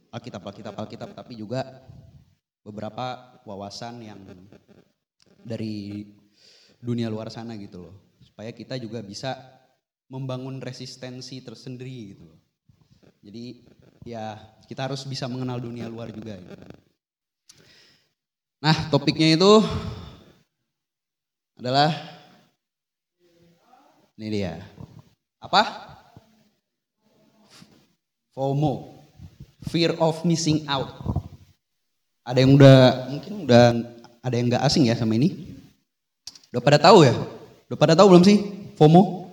Alkitab, 0.09 0.41
Alkitab, 0.41 0.73
Alkitab, 0.73 1.09
tapi 1.13 1.37
juga 1.37 1.61
beberapa 2.65 3.37
wawasan 3.45 4.01
yang 4.01 4.21
dari 5.45 6.05
dunia 6.81 7.09
luar 7.09 7.29
sana 7.29 7.53
gitu 7.57 7.89
loh. 7.89 7.95
Supaya 8.21 8.49
kita 8.53 8.77
juga 8.81 9.01
bisa 9.05 9.37
membangun 10.09 10.57
resistensi 10.59 11.39
tersendiri 11.45 12.17
gitu 12.17 12.23
loh. 12.25 12.39
Jadi 13.19 13.61
ya 14.07 14.39
kita 14.65 14.89
harus 14.89 15.05
bisa 15.05 15.29
mengenal 15.29 15.59
dunia 15.61 15.85
luar 15.85 16.09
juga 16.09 16.39
gitu. 16.39 16.55
Nah 18.59 18.75
topiknya 18.91 19.37
itu 19.37 19.53
adalah 21.59 21.91
ini 24.19 24.27
dia. 24.27 24.59
Apa? 25.39 25.63
FOMO. 28.35 28.98
Fear 29.69 29.93
of 30.01 30.25
missing 30.25 30.65
out. 30.65 30.89
Ada 32.25 32.41
yang 32.41 32.57
udah 32.57 32.77
mungkin 33.13 33.45
udah 33.45 33.63
ada 34.25 34.35
yang 34.35 34.49
nggak 34.49 34.65
asing 34.65 34.89
ya 34.89 34.97
sama 34.97 35.13
ini? 35.17 35.57
Udah 36.49 36.61
pada 36.61 36.81
tahu 36.81 37.05
ya? 37.05 37.13
Udah 37.69 37.77
pada 37.77 37.93
tahu 37.93 38.17
belum 38.17 38.25
sih 38.25 38.41
FOMO? 38.77 39.29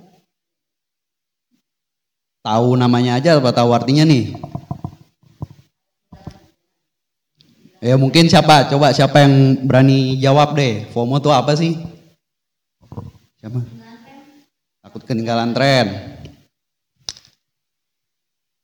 Tahu 2.45 2.69
namanya 2.77 3.17
aja 3.19 3.41
apa 3.41 3.51
tahu 3.51 3.73
artinya 3.73 4.05
nih? 4.05 4.37
Ya 7.81 7.97
mungkin 7.97 8.29
siapa? 8.29 8.69
Coba 8.69 8.93
siapa 8.93 9.25
yang 9.25 9.65
berani 9.65 10.21
jawab 10.21 10.53
deh. 10.53 10.85
FOMO 10.93 11.17
tuh 11.21 11.33
apa 11.33 11.57
sih? 11.57 11.77
Siapa? 13.41 13.61
Takut 14.85 15.03
ketinggalan 15.05 15.57
tren. 15.57 16.17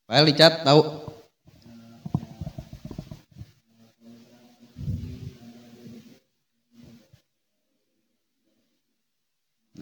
Pak 0.06 0.22
Licat 0.28 0.62
tahu? 0.62 1.01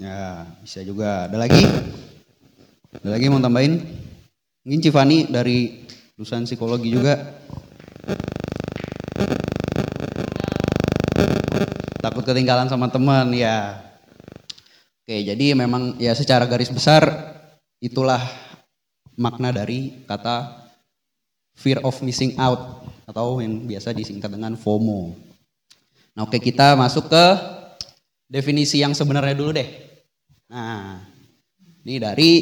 Ya, 0.00 0.48
bisa 0.64 0.80
juga. 0.80 1.28
Ada 1.28 1.36
lagi? 1.36 1.60
Ada 3.04 3.08
lagi 3.12 3.28
mau 3.28 3.36
tambahin? 3.36 3.84
Mungkin 4.64 4.80
Cifani 4.80 5.28
dari 5.28 5.84
lulusan 6.16 6.48
psikologi 6.48 6.88
juga. 6.88 7.36
Takut 12.00 12.24
ketinggalan 12.24 12.72
sama 12.72 12.88
teman, 12.88 13.28
ya. 13.36 13.76
Oke, 15.04 15.20
jadi 15.20 15.52
memang 15.52 16.00
ya 16.00 16.16
secara 16.16 16.48
garis 16.48 16.72
besar 16.72 17.04
itulah 17.76 18.24
makna 19.20 19.52
dari 19.52 20.00
kata 20.08 20.64
fear 21.52 21.84
of 21.84 22.00
missing 22.00 22.40
out 22.40 22.88
atau 23.04 23.44
yang 23.44 23.68
biasa 23.68 23.92
disingkat 23.92 24.32
dengan 24.32 24.56
FOMO. 24.56 25.12
Nah, 26.16 26.24
oke 26.24 26.40
kita 26.40 26.72
masuk 26.72 27.12
ke 27.12 27.26
definisi 28.30 28.80
yang 28.80 28.96
sebenarnya 28.96 29.36
dulu 29.36 29.52
deh. 29.52 29.89
Nah, 30.50 30.98
ini 31.86 32.02
dari 32.02 32.32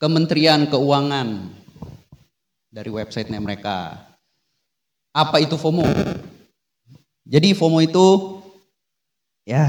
Kementerian 0.00 0.72
Keuangan 0.72 1.52
dari 2.72 2.88
websitenya 2.88 3.44
mereka. 3.44 4.08
Apa 5.12 5.36
itu 5.36 5.60
FOMO? 5.60 5.84
Jadi 7.28 7.52
FOMO 7.52 7.84
itu 7.84 8.40
ya 9.44 9.68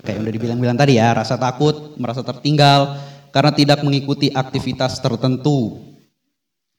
kayak 0.00 0.16
yang 0.16 0.24
udah 0.24 0.34
dibilang-bilang 0.40 0.78
tadi 0.80 0.96
ya, 0.96 1.12
rasa 1.12 1.36
takut, 1.36 2.00
merasa 2.00 2.24
tertinggal 2.24 2.96
karena 3.28 3.52
tidak 3.52 3.84
mengikuti 3.84 4.32
aktivitas 4.32 4.96
tertentu. 5.04 5.84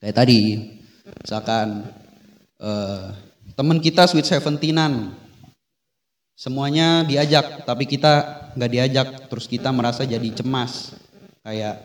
Kayak 0.01 0.25
tadi, 0.25 0.41
misalkan 1.21 1.93
eh, 2.57 3.05
teman 3.53 3.77
kita 3.77 4.09
sweet 4.09 4.25
seventeenan 4.25 5.13
semuanya 6.39 7.03
diajak 7.03 7.67
tapi 7.67 7.83
kita 7.83 8.47
nggak 8.55 8.71
diajak. 8.71 9.07
Terus 9.27 9.45
kita 9.51 9.75
merasa 9.75 10.07
jadi 10.07 10.31
cemas. 10.31 10.95
Kayak 11.43 11.83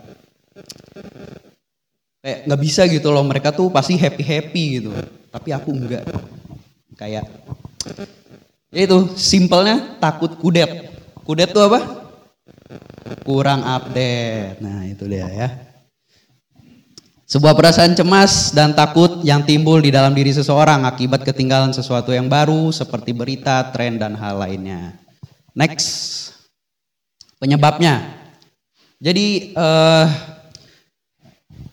kayak 2.23 2.39
nggak 2.47 2.61
bisa 2.63 2.87
gitu 2.87 3.11
loh. 3.11 3.27
Mereka 3.27 3.51
tuh 3.51 3.75
pasti 3.75 3.99
happy 3.99 4.23
happy 4.23 4.65
gitu. 4.79 4.95
Tapi 5.35 5.51
aku 5.51 5.75
enggak 5.75 6.07
kayak 6.95 7.27
ya 8.71 8.81
itu 8.87 9.19
simpelnya 9.19 9.99
takut 9.99 10.39
kudet 10.39 10.95
kudet 11.27 11.51
tuh 11.51 11.67
apa? 11.67 11.81
Kurang 13.27 13.67
update. 13.67 14.63
Nah 14.63 14.87
itu 14.87 15.11
dia 15.11 15.27
ya 15.27 15.64
Sebuah 17.35 17.59
perasaan 17.59 17.99
cemas 17.99 18.55
dan 18.55 18.79
takut 18.79 19.19
yang 19.27 19.43
timbul 19.43 19.83
di 19.83 19.91
dalam 19.91 20.15
diri 20.15 20.31
seseorang 20.31 20.87
akibat 20.87 21.27
ketinggalan 21.27 21.75
sesuatu 21.75 22.15
yang 22.15 22.31
baru 22.31 22.71
seperti 22.71 23.11
berita, 23.11 23.75
tren, 23.75 23.99
dan 23.99 24.15
hal 24.15 24.39
lainnya. 24.39 24.95
Next, 25.51 26.31
penyebabnya. 27.43 28.07
Jadi 29.03 29.51
eh, 29.51 30.07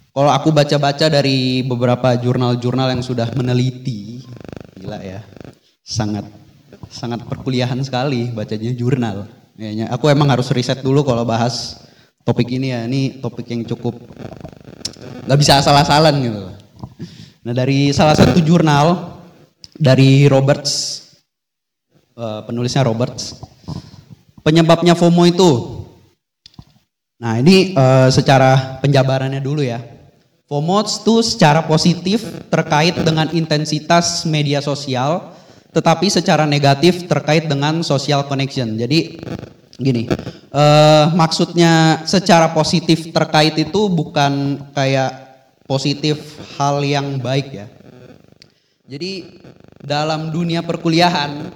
kalau 0.09 0.33
aku 0.33 0.49
baca-baca 0.49 1.05
dari 1.13 1.61
beberapa 1.61 2.17
jurnal-jurnal 2.17 2.97
yang 2.97 3.05
sudah 3.05 3.29
meneliti, 3.37 4.25
gila 4.81 4.97
ya, 4.97 5.21
sangat 5.85 6.25
sangat 6.89 7.21
perkuliahan 7.29 7.77
sekali 7.85 8.33
bacanya 8.33 8.73
jurnal. 8.73 9.29
Aku 9.93 10.09
emang 10.09 10.33
harus 10.33 10.49
riset 10.49 10.81
dulu 10.81 11.05
kalau 11.05 11.21
bahas 11.21 11.80
topik 12.23 12.47
ini 12.51 12.73
ya. 12.73 12.85
Ini 12.85 13.21
topik 13.21 13.47
yang 13.49 13.65
cukup 13.65 13.97
nggak 15.25 15.39
bisa 15.39 15.61
asal-asalan 15.61 16.15
gitu. 16.21 16.41
Nah 17.41 17.53
dari 17.57 17.89
salah 17.89 18.13
satu 18.13 18.37
jurnal 18.41 19.17
dari 19.73 20.29
Roberts, 20.29 21.01
uh, 22.13 22.45
penulisnya 22.45 22.85
Roberts, 22.85 23.41
penyebabnya 24.45 24.93
FOMO 24.93 25.25
itu. 25.25 25.51
Nah 27.21 27.37
ini 27.41 27.73
uh, 27.73 28.09
secara 28.13 28.77
penjabarannya 28.81 29.41
dulu 29.41 29.65
ya. 29.65 29.81
FOMO 30.45 30.83
itu 30.83 31.23
secara 31.23 31.63
positif 31.63 32.27
terkait 32.51 32.93
dengan 32.99 33.31
intensitas 33.31 34.27
media 34.27 34.59
sosial, 34.59 35.31
tetapi 35.71 36.11
secara 36.11 36.43
negatif 36.43 37.07
terkait 37.07 37.47
dengan 37.47 37.81
social 37.81 38.27
connection. 38.27 38.75
Jadi 38.75 39.17
gini, 39.79 40.07
uh, 40.51 41.13
maksudnya 41.15 42.03
secara 42.03 42.51
positif 42.51 43.11
terkait 43.13 43.55
itu 43.55 43.87
bukan 43.87 44.63
kayak 44.75 45.11
positif 45.63 46.39
hal 46.59 46.83
yang 46.83 47.19
baik 47.23 47.47
ya. 47.55 47.67
Jadi 48.91 49.39
dalam 49.79 50.35
dunia 50.35 50.59
perkuliahan, 50.59 51.47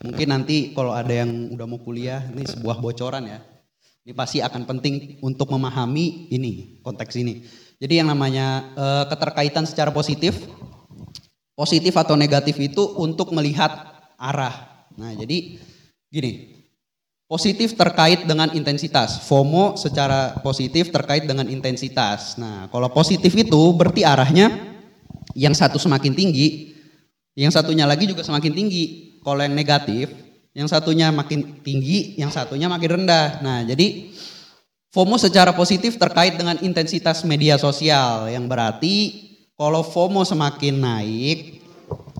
mungkin 0.00 0.28
nanti 0.32 0.72
kalau 0.72 0.96
ada 0.96 1.12
yang 1.12 1.52
udah 1.52 1.66
mau 1.68 1.76
kuliah, 1.76 2.24
ini 2.32 2.48
sebuah 2.48 2.80
bocoran 2.80 3.28
ya. 3.28 3.44
Ini 4.08 4.16
pasti 4.16 4.40
akan 4.40 4.64
penting 4.64 5.20
untuk 5.20 5.52
memahami 5.52 6.32
ini, 6.32 6.80
konteks 6.80 7.12
ini. 7.20 7.44
Jadi 7.76 8.00
yang 8.00 8.08
namanya 8.08 8.72
uh, 8.72 9.04
keterkaitan 9.04 9.68
secara 9.68 9.92
positif, 9.92 10.48
positif 11.52 11.92
atau 11.92 12.16
negatif 12.16 12.56
itu 12.56 12.82
untuk 12.96 13.36
melihat 13.36 13.68
arah. 14.16 14.88
Nah 14.96 15.12
jadi 15.12 15.60
gini, 16.08 16.57
Positif 17.28 17.76
terkait 17.76 18.24
dengan 18.24 18.48
intensitas. 18.56 19.20
FOMO 19.28 19.76
secara 19.76 20.40
positif 20.40 20.88
terkait 20.88 21.28
dengan 21.28 21.44
intensitas. 21.44 22.40
Nah, 22.40 22.72
kalau 22.72 22.88
positif 22.88 23.36
itu 23.36 23.62
berarti 23.76 24.00
arahnya 24.00 24.48
yang 25.36 25.52
satu 25.52 25.76
semakin 25.76 26.16
tinggi, 26.16 26.72
yang 27.36 27.52
satunya 27.52 27.84
lagi 27.84 28.08
juga 28.08 28.24
semakin 28.24 28.48
tinggi. 28.56 28.84
Kalau 29.20 29.44
yang 29.44 29.52
negatif, 29.52 30.08
yang 30.56 30.72
satunya 30.72 31.12
makin 31.12 31.60
tinggi, 31.60 32.16
yang 32.16 32.32
satunya 32.32 32.64
makin 32.64 33.04
rendah. 33.04 33.44
Nah, 33.44 33.60
jadi 33.60 34.08
FOMO 34.88 35.20
secara 35.20 35.52
positif 35.52 36.00
terkait 36.00 36.40
dengan 36.40 36.56
intensitas 36.64 37.28
media 37.28 37.60
sosial, 37.60 38.32
yang 38.32 38.48
berarti 38.48 39.28
kalau 39.52 39.84
FOMO 39.84 40.24
semakin 40.24 40.80
naik, 40.80 41.57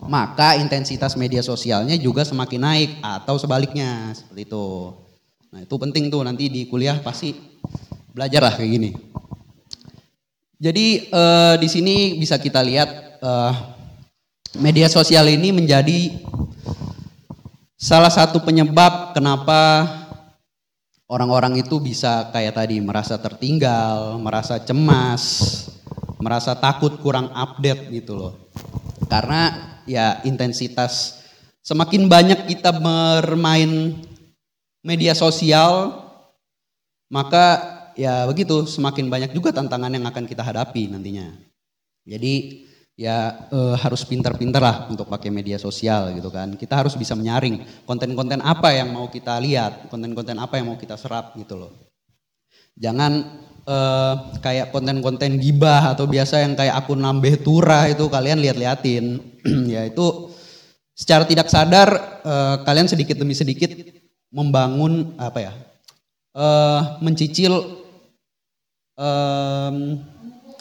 maka 0.08 0.56
intensitas 0.56 1.14
media 1.20 1.44
sosialnya 1.44 1.94
juga 2.00 2.24
semakin 2.24 2.60
naik 2.64 2.90
atau 3.04 3.36
sebaliknya 3.36 4.16
seperti 4.16 4.48
itu. 4.48 4.96
Nah 5.52 5.60
itu 5.60 5.74
penting 5.76 6.08
tuh 6.08 6.24
nanti 6.24 6.48
di 6.48 6.64
kuliah 6.64 6.96
pasti 7.04 7.36
belajar 8.16 8.48
lah 8.48 8.54
kayak 8.56 8.70
gini. 8.72 8.90
Jadi 10.58 11.12
eh, 11.12 11.54
di 11.60 11.68
sini 11.68 12.16
bisa 12.16 12.40
kita 12.40 12.64
lihat 12.64 13.20
eh, 13.20 13.52
media 14.56 14.88
sosial 14.88 15.28
ini 15.28 15.52
menjadi 15.52 16.24
salah 17.76 18.10
satu 18.10 18.40
penyebab 18.40 19.12
kenapa 19.12 19.86
orang-orang 21.04 21.60
itu 21.60 21.78
bisa 21.84 22.32
kayak 22.32 22.56
tadi 22.56 22.80
merasa 22.80 23.20
tertinggal, 23.20 24.16
merasa 24.16 24.56
cemas, 24.56 25.22
merasa 26.16 26.56
takut 26.56 26.96
kurang 26.98 27.28
update 27.36 27.92
gitu 27.92 28.16
loh. 28.16 28.34
Karena 29.08 29.42
ya 29.88 30.20
intensitas 30.22 31.24
semakin 31.64 32.06
banyak 32.06 32.44
kita 32.48 32.76
bermain 32.76 33.96
media 34.84 35.16
sosial 35.16 36.04
maka 37.08 37.44
ya 37.96 38.28
begitu 38.28 38.68
semakin 38.68 39.08
banyak 39.08 39.32
juga 39.32 39.50
tantangan 39.50 39.90
yang 39.90 40.04
akan 40.06 40.24
kita 40.28 40.44
hadapi 40.44 40.92
nantinya. 40.92 41.34
Jadi 42.04 42.64
ya 42.98 43.48
e, 43.48 43.58
harus 43.80 44.04
pintar-pintar 44.04 44.60
lah 44.60 44.76
untuk 44.92 45.08
pakai 45.08 45.32
media 45.32 45.56
sosial 45.56 46.12
gitu 46.12 46.28
kan. 46.28 46.54
Kita 46.54 46.84
harus 46.84 46.94
bisa 46.94 47.16
menyaring 47.16 47.84
konten-konten 47.88 48.44
apa 48.44 48.76
yang 48.76 48.92
mau 48.92 49.08
kita 49.08 49.40
lihat, 49.40 49.88
konten-konten 49.88 50.36
apa 50.36 50.60
yang 50.60 50.72
mau 50.72 50.78
kita 50.78 51.00
serap 51.00 51.32
gitu 51.36 51.56
loh. 51.56 51.72
Jangan 52.78 53.44
e, 53.68 53.76
kayak 54.40 54.72
konten-konten 54.72 55.36
gibah 55.36 55.92
atau 55.92 56.08
biasa 56.08 56.40
yang 56.40 56.56
kayak 56.56 56.80
akun 56.80 57.04
nambah 57.04 57.44
turah 57.44 57.84
itu 57.92 58.08
kalian 58.08 58.40
lihat-liatin. 58.40 59.20
ya 59.74 59.84
itu 59.84 60.32
secara 60.96 61.28
tidak 61.28 61.52
sadar 61.52 61.88
e, 62.24 62.34
kalian 62.64 62.88
sedikit 62.88 63.20
demi 63.20 63.36
sedikit 63.36 63.68
membangun 64.32 65.12
apa 65.20 65.40
ya? 65.44 65.52
Uh, 66.38 67.02
mencicil 67.02 67.82
um, 68.94 69.98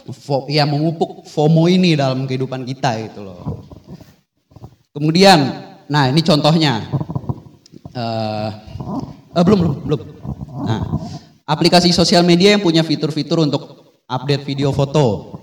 fo, 0.09 0.47
ya 0.49 0.65
memupuk 0.65 1.27
FOMO 1.27 1.67
ini 1.69 1.93
dalam 1.93 2.25
kehidupan 2.25 2.63
kita 2.65 2.97
itu 2.97 3.19
loh. 3.21 3.67
Kemudian, 4.95 5.37
nah 5.85 6.09
ini 6.09 6.21
contohnya. 6.25 6.81
Uh, 7.93 8.49
uh, 9.33 9.43
belum 9.45 9.59
belum 9.61 9.75
belum. 9.85 10.01
Nah, 10.65 10.81
aplikasi 11.47 11.95
sosial 11.95 12.27
media 12.27 12.53
yang 12.53 12.61
punya 12.61 12.83
fitur-fitur 12.83 13.47
untuk 13.47 13.95
update 14.05 14.43
video 14.43 14.75
foto 14.75 15.39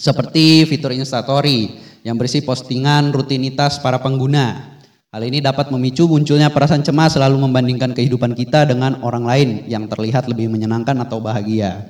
seperti 0.00 0.64
fitur 0.64 0.96
Instastory 0.96 1.76
yang 2.02 2.18
berisi 2.18 2.42
postingan 2.42 3.12
rutinitas 3.14 3.78
para 3.78 4.00
pengguna. 4.00 4.74
Hal 5.12 5.22
ini 5.28 5.44
dapat 5.44 5.68
memicu 5.68 6.08
munculnya 6.08 6.48
perasaan 6.48 6.80
cemas 6.80 7.20
selalu 7.20 7.36
membandingkan 7.44 7.92
kehidupan 7.92 8.32
kita 8.32 8.64
dengan 8.64 8.96
orang 9.04 9.28
lain 9.28 9.50
yang 9.68 9.84
terlihat 9.84 10.24
lebih 10.24 10.48
menyenangkan 10.48 10.96
atau 11.04 11.20
bahagia. 11.20 11.84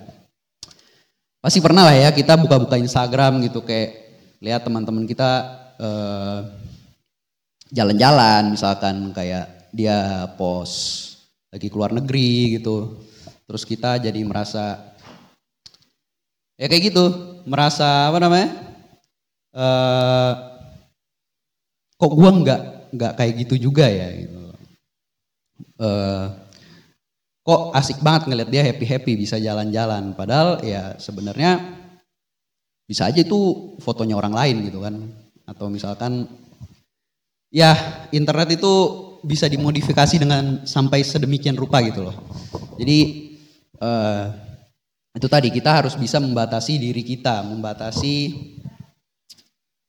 Pasti 1.39 1.63
pernah 1.63 1.87
lah 1.87 1.95
ya 1.95 2.11
kita 2.11 2.35
buka-buka 2.35 2.75
Instagram 2.75 3.47
gitu 3.47 3.63
kayak 3.63 3.95
lihat 4.43 4.67
teman-teman 4.67 5.07
kita 5.07 5.31
eh, 5.79 6.39
jalan-jalan 7.71 8.59
misalkan 8.59 9.15
kayak 9.15 9.71
dia 9.71 10.27
post 10.35 11.15
lagi 11.55 11.71
keluar 11.71 11.95
negeri 11.95 12.59
gitu. 12.59 13.07
Terus 13.49 13.63
kita 13.67 13.99
jadi 13.99 14.21
merasa 14.23 14.95
ya 16.57 16.67
kayak 16.71 16.93
gitu, 16.93 17.05
merasa 17.49 18.09
apa 18.09 18.19
namanya? 18.23 18.49
Eh, 19.53 20.33
kok 22.01 22.13
gua 22.17 22.31
enggak 22.33 22.61
nggak 22.93 23.13
kayak 23.17 23.35
gitu 23.47 23.55
juga 23.71 23.89
ya 23.89 24.09
gitu. 24.13 24.41
Uh, 25.83 26.29
kok 27.43 27.75
asik 27.75 27.99
banget 28.05 28.31
ngeliat 28.31 28.51
dia 28.53 28.63
happy 28.63 28.87
happy 28.87 29.13
bisa 29.19 29.35
jalan-jalan 29.41 30.15
padahal 30.15 30.63
ya 30.63 30.95
sebenarnya 31.01 31.59
bisa 32.87 33.11
aja 33.11 33.19
itu 33.25 33.75
fotonya 33.83 34.15
orang 34.15 34.31
lain 34.31 34.57
gitu 34.71 34.79
kan 34.79 34.95
atau 35.49 35.67
misalkan 35.67 36.31
ya 37.51 37.75
internet 38.15 38.63
itu 38.63 38.73
bisa 39.27 39.51
dimodifikasi 39.51 40.23
dengan 40.23 40.63
sampai 40.63 41.03
sedemikian 41.03 41.59
rupa 41.59 41.83
gitu 41.83 42.07
loh 42.07 42.17
jadi 42.79 43.32
uh, 43.83 44.31
itu 45.13 45.29
tadi 45.29 45.53
kita 45.53 45.83
harus 45.83 45.95
bisa 45.99 46.23
membatasi 46.23 46.81
diri 46.81 47.05
kita 47.05 47.45
membatasi 47.45 48.33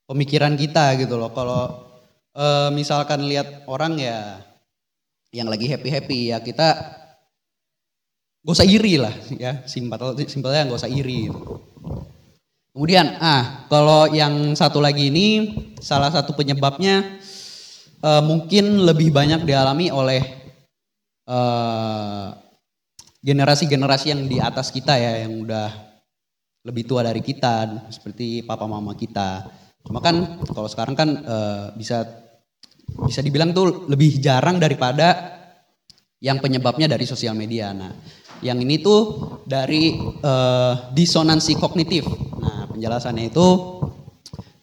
pemikiran 0.10 0.58
kita 0.60 1.00
gitu 1.00 1.16
loh 1.16 1.32
kalau 1.32 1.64
uh, 2.36 2.68
misalkan 2.74 3.24
lihat 3.24 3.64
orang 3.70 3.96
ya 3.96 4.44
yang 5.32 5.48
lagi 5.48 5.70
happy 5.70 5.90
happy 5.90 6.20
ya 6.36 6.44
kita 6.44 6.68
gak 8.44 8.56
usah 8.60 8.68
iri 8.68 9.00
lah 9.00 9.14
ya 9.40 9.64
simpel 9.64 10.20
simpelnya 10.28 10.68
gak 10.68 10.84
usah 10.84 10.92
iri 10.92 11.32
gitu. 11.32 11.64
kemudian 12.76 13.16
ah 13.24 13.64
kalau 13.72 14.12
yang 14.12 14.52
satu 14.60 14.84
lagi 14.84 15.08
ini 15.08 15.28
salah 15.80 16.12
satu 16.12 16.36
penyebabnya 16.36 17.22
uh, 18.04 18.20
mungkin 18.20 18.84
lebih 18.84 19.16
banyak 19.16 19.48
dialami 19.48 19.88
oleh 19.94 20.22
generasi 21.24 22.43
generasi-generasi 23.24 24.12
yang 24.12 24.22
di 24.28 24.38
atas 24.44 24.70
kita 24.70 25.00
ya 25.00 25.24
yang 25.26 25.42
udah 25.42 25.72
lebih 26.64 26.84
tua 26.84 27.04
dari 27.04 27.24
kita 27.24 27.88
seperti 27.92 28.44
papa 28.44 28.68
mama 28.68 28.96
kita 28.96 29.48
cuma 29.84 30.00
kan 30.00 30.40
kalau 30.48 30.68
sekarang 30.68 30.96
kan 30.96 31.10
uh, 31.24 31.66
bisa 31.76 32.08
bisa 33.08 33.20
dibilang 33.24 33.52
tuh 33.56 33.88
lebih 33.88 34.20
jarang 34.20 34.60
daripada 34.60 35.40
yang 36.24 36.40
penyebabnya 36.40 36.88
dari 36.88 37.04
sosial 37.04 37.36
media. 37.36 37.76
Nah, 37.76 37.92
yang 38.40 38.56
ini 38.64 38.80
tuh 38.80 39.00
dari 39.44 40.00
uh, 40.24 40.88
disonansi 40.96 41.60
kognitif. 41.60 42.08
Nah, 42.40 42.72
penjelasannya 42.72 43.28
itu 43.28 43.48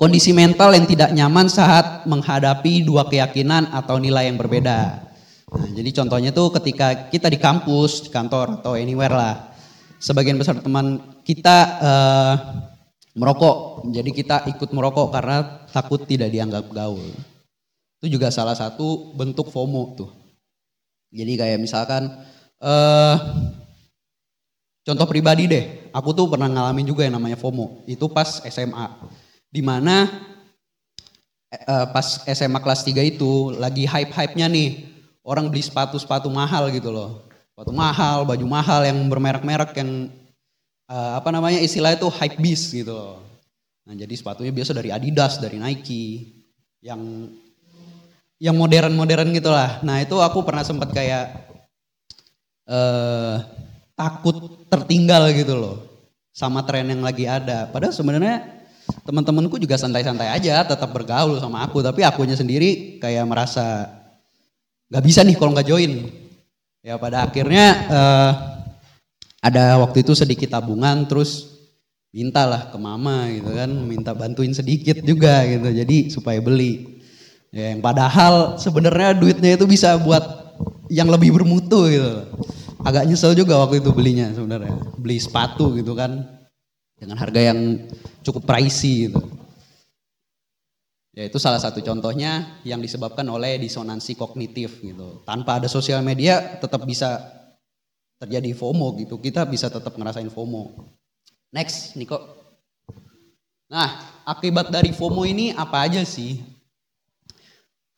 kondisi 0.01 0.33
mental 0.33 0.73
yang 0.73 0.89
tidak 0.89 1.13
nyaman 1.13 1.53
saat 1.53 2.09
menghadapi 2.09 2.81
dua 2.81 3.05
keyakinan 3.13 3.69
atau 3.77 4.01
nilai 4.01 4.33
yang 4.33 4.41
berbeda. 4.41 5.10
Nah, 5.51 5.67
jadi 5.75 5.91
contohnya 5.91 6.31
tuh 6.31 6.55
ketika 6.55 7.11
kita 7.11 7.27
di 7.27 7.39
kampus, 7.43 8.07
di 8.07 8.11
kantor 8.15 8.63
atau 8.63 8.79
anywhere 8.79 9.15
lah. 9.15 9.35
Sebagian 10.01 10.39
besar 10.39 10.63
teman 10.63 11.19
kita 11.27 11.57
eh, 11.83 12.35
merokok, 13.19 13.85
jadi 13.91 14.11
kita 14.15 14.37
ikut 14.57 14.71
merokok 14.71 15.11
karena 15.11 15.67
takut 15.75 16.07
tidak 16.07 16.31
dianggap 16.31 16.71
gaul. 16.71 17.03
Itu 18.01 18.07
juga 18.09 18.31
salah 18.33 18.55
satu 18.57 19.13
bentuk 19.13 19.51
FOMO 19.53 19.83
tuh. 19.99 20.11
Jadi 21.11 21.35
kayak 21.35 21.59
misalkan 21.59 22.07
eh 22.63 23.17
contoh 24.87 25.07
pribadi 25.11 25.51
deh, 25.51 25.91
aku 25.91 26.15
tuh 26.15 26.31
pernah 26.31 26.47
ngalamin 26.47 26.87
juga 26.87 27.05
yang 27.05 27.19
namanya 27.19 27.37
FOMO. 27.37 27.85
Itu 27.91 28.07
pas 28.09 28.41
SMA. 28.47 28.87
Di 29.51 29.61
mana 29.61 30.07
eh, 31.51 31.87
pas 31.91 32.25
SMA 32.25 32.63
kelas 32.63 32.87
3 32.87 33.03
itu 33.03 33.53
lagi 33.59 33.85
hype-hype-nya 33.85 34.47
nih. 34.47 34.90
Orang 35.21 35.53
beli 35.53 35.61
sepatu-sepatu 35.61 36.33
mahal 36.33 36.73
gitu 36.73 36.89
loh. 36.89 37.29
Sepatu 37.53 37.73
mahal, 37.77 38.25
baju 38.25 38.47
mahal 38.49 38.89
yang 38.89 38.99
bermerek-merek 39.09 39.77
yang 39.77 40.09
eh, 40.89 41.13
apa 41.17 41.29
namanya 41.29 41.61
istilah 41.61 41.93
itu 41.93 42.09
hype 42.09 42.41
beast 42.41 42.73
gitu 42.73 42.93
loh. 42.93 43.17
Nah, 43.85 43.95
jadi 43.97 44.15
sepatunya 44.17 44.53
biasa 44.55 44.73
dari 44.73 44.89
Adidas, 44.95 45.43
dari 45.43 45.61
Nike 45.61 46.31
yang 46.81 47.29
yang 48.41 48.57
modern-modern 48.57 49.37
gitu 49.37 49.53
lah. 49.53 49.85
Nah, 49.85 50.01
itu 50.01 50.17
aku 50.17 50.41
pernah 50.47 50.65
sempat 50.65 50.95
kayak 50.97 51.53
eh 52.71 53.37
takut 54.01 54.65
tertinggal 54.73 55.29
gitu 55.37 55.53
loh 55.61 55.77
sama 56.33 56.65
tren 56.65 56.89
yang 56.89 57.05
lagi 57.05 57.29
ada. 57.29 57.69
Padahal 57.69 57.93
sebenarnya 57.93 58.65
teman-temanku 59.05 59.61
juga 59.61 59.77
santai-santai 59.77 60.33
aja, 60.33 60.65
tetap 60.65 60.89
bergaul 60.89 61.37
sama 61.37 61.61
aku, 61.69 61.85
tapi 61.85 62.01
akunya 62.01 62.33
sendiri 62.33 62.97
kayak 62.97 63.29
merasa 63.29 64.00
nggak 64.91 65.05
bisa 65.07 65.23
nih 65.23 65.39
kalau 65.39 65.55
nggak 65.55 65.69
join. 65.71 66.11
Ya 66.83 66.99
pada 66.99 67.25
akhirnya 67.25 67.67
eh, 67.89 68.33
ada 69.41 69.81
waktu 69.81 70.05
itu 70.05 70.13
sedikit 70.13 70.53
tabungan, 70.53 71.09
terus 71.09 71.57
mintalah 72.11 72.69
ke 72.69 72.77
mama 72.77 73.31
gitu 73.31 73.55
kan, 73.55 73.71
minta 73.87 74.13
bantuin 74.13 74.53
sedikit 74.53 74.99
juga 75.01 75.47
gitu, 75.47 75.71
jadi 75.71 75.97
supaya 76.11 76.43
beli. 76.43 77.01
Ya, 77.51 77.75
yang 77.75 77.83
padahal 77.83 78.59
sebenarnya 78.63 79.17
duitnya 79.17 79.59
itu 79.59 79.67
bisa 79.67 79.99
buat 79.99 80.23
yang 80.91 81.11
lebih 81.11 81.35
bermutu 81.35 81.87
gitu. 81.91 82.27
Agak 82.83 83.07
nyesel 83.07 83.35
juga 83.35 83.59
waktu 83.59 83.83
itu 83.83 83.91
belinya 83.95 84.31
sebenarnya. 84.35 84.75
Beli 84.99 85.19
sepatu 85.19 85.75
gitu 85.75 85.95
kan 85.95 86.27
dengan 86.99 87.17
harga 87.19 87.41
yang 87.41 87.87
cukup 88.23 88.47
pricey 88.47 89.11
gitu. 89.11 89.21
Ya 91.11 91.27
itu 91.27 91.43
salah 91.43 91.59
satu 91.59 91.83
contohnya 91.83 92.63
yang 92.63 92.79
disebabkan 92.79 93.27
oleh 93.27 93.59
disonansi 93.59 94.15
kognitif 94.15 94.79
gitu. 94.79 95.27
Tanpa 95.27 95.59
ada 95.59 95.67
sosial 95.67 96.07
media 96.07 96.63
tetap 96.63 96.87
bisa 96.87 97.19
terjadi 98.23 98.55
FOMO 98.55 98.95
gitu. 99.03 99.19
Kita 99.19 99.43
bisa 99.43 99.67
tetap 99.67 99.99
ngerasain 99.99 100.31
FOMO. 100.31 100.87
Next, 101.51 101.99
Niko. 101.99 102.15
Nah, 103.67 104.23
akibat 104.23 104.71
dari 104.71 104.95
FOMO 104.95 105.27
ini 105.27 105.51
apa 105.51 105.83
aja 105.83 106.07
sih? 106.07 106.39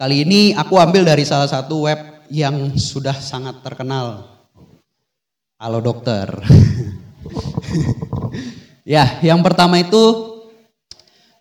Kali 0.00 0.24
ini 0.24 0.56
aku 0.56 0.80
ambil 0.80 1.04
dari 1.04 1.28
salah 1.28 1.52
satu 1.52 1.84
web 1.84 2.00
yang 2.32 2.80
sudah 2.80 3.12
sangat 3.12 3.60
terkenal. 3.60 4.40
Halo 5.60 5.84
dokter. 5.84 6.32
ya, 8.88 9.20
yang 9.20 9.44
pertama 9.44 9.84
itu 9.84 10.31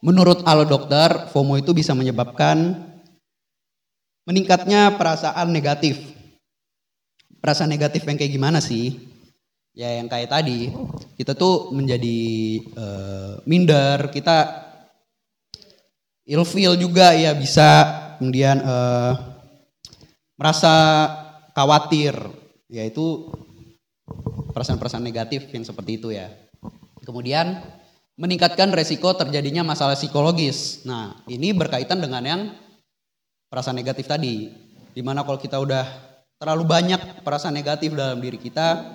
menurut 0.02 0.41
Halo 0.43 0.66
dokter, 0.66 1.30
FOMO 1.30 1.62
itu 1.62 1.72
bisa 1.78 1.93
menyebabkan 1.93 2.89
meningkatnya 4.26 4.97
perasaan 4.97 5.54
negatif. 5.54 6.02
Perasaan 7.41 7.70
negatif 7.70 8.06
yang 8.06 8.18
kayak 8.18 8.34
gimana 8.34 8.60
sih? 8.62 8.97
Ya 9.72 9.97
yang 9.97 10.12
kayak 10.12 10.30
tadi, 10.30 10.70
kita 11.16 11.32
tuh 11.38 11.72
menjadi 11.72 12.20
eh, 12.60 13.34
minder, 13.47 14.12
kita 14.12 14.68
ilfeel 16.28 16.76
juga 16.76 17.16
ya 17.16 17.32
bisa 17.34 17.70
kemudian 18.20 18.62
eh, 18.62 19.14
merasa 20.36 20.74
khawatir, 21.54 22.18
yaitu 22.68 23.32
perasaan-perasaan 24.52 25.06
negatif 25.06 25.47
yang 25.54 25.64
seperti 25.64 26.02
itu 26.02 26.10
ya. 26.14 26.28
Kemudian 27.02 27.81
meningkatkan 28.22 28.70
resiko 28.70 29.18
terjadinya 29.18 29.66
masalah 29.66 29.98
psikologis. 29.98 30.86
Nah 30.86 31.18
ini 31.26 31.58
berkaitan 31.58 31.98
dengan 31.98 32.22
yang 32.22 32.42
perasaan 33.50 33.74
negatif 33.74 34.06
tadi. 34.06 34.54
Di 34.94 35.02
mana 35.02 35.26
kalau 35.26 35.42
kita 35.42 35.58
udah 35.58 35.90
terlalu 36.38 36.70
banyak 36.70 37.26
perasaan 37.26 37.58
negatif 37.58 37.98
dalam 37.98 38.22
diri 38.22 38.38
kita, 38.38 38.86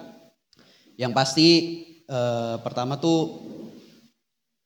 yang 0.94 1.10
pasti 1.10 1.82
eh, 2.06 2.56
pertama 2.62 3.02
tuh 3.02 3.42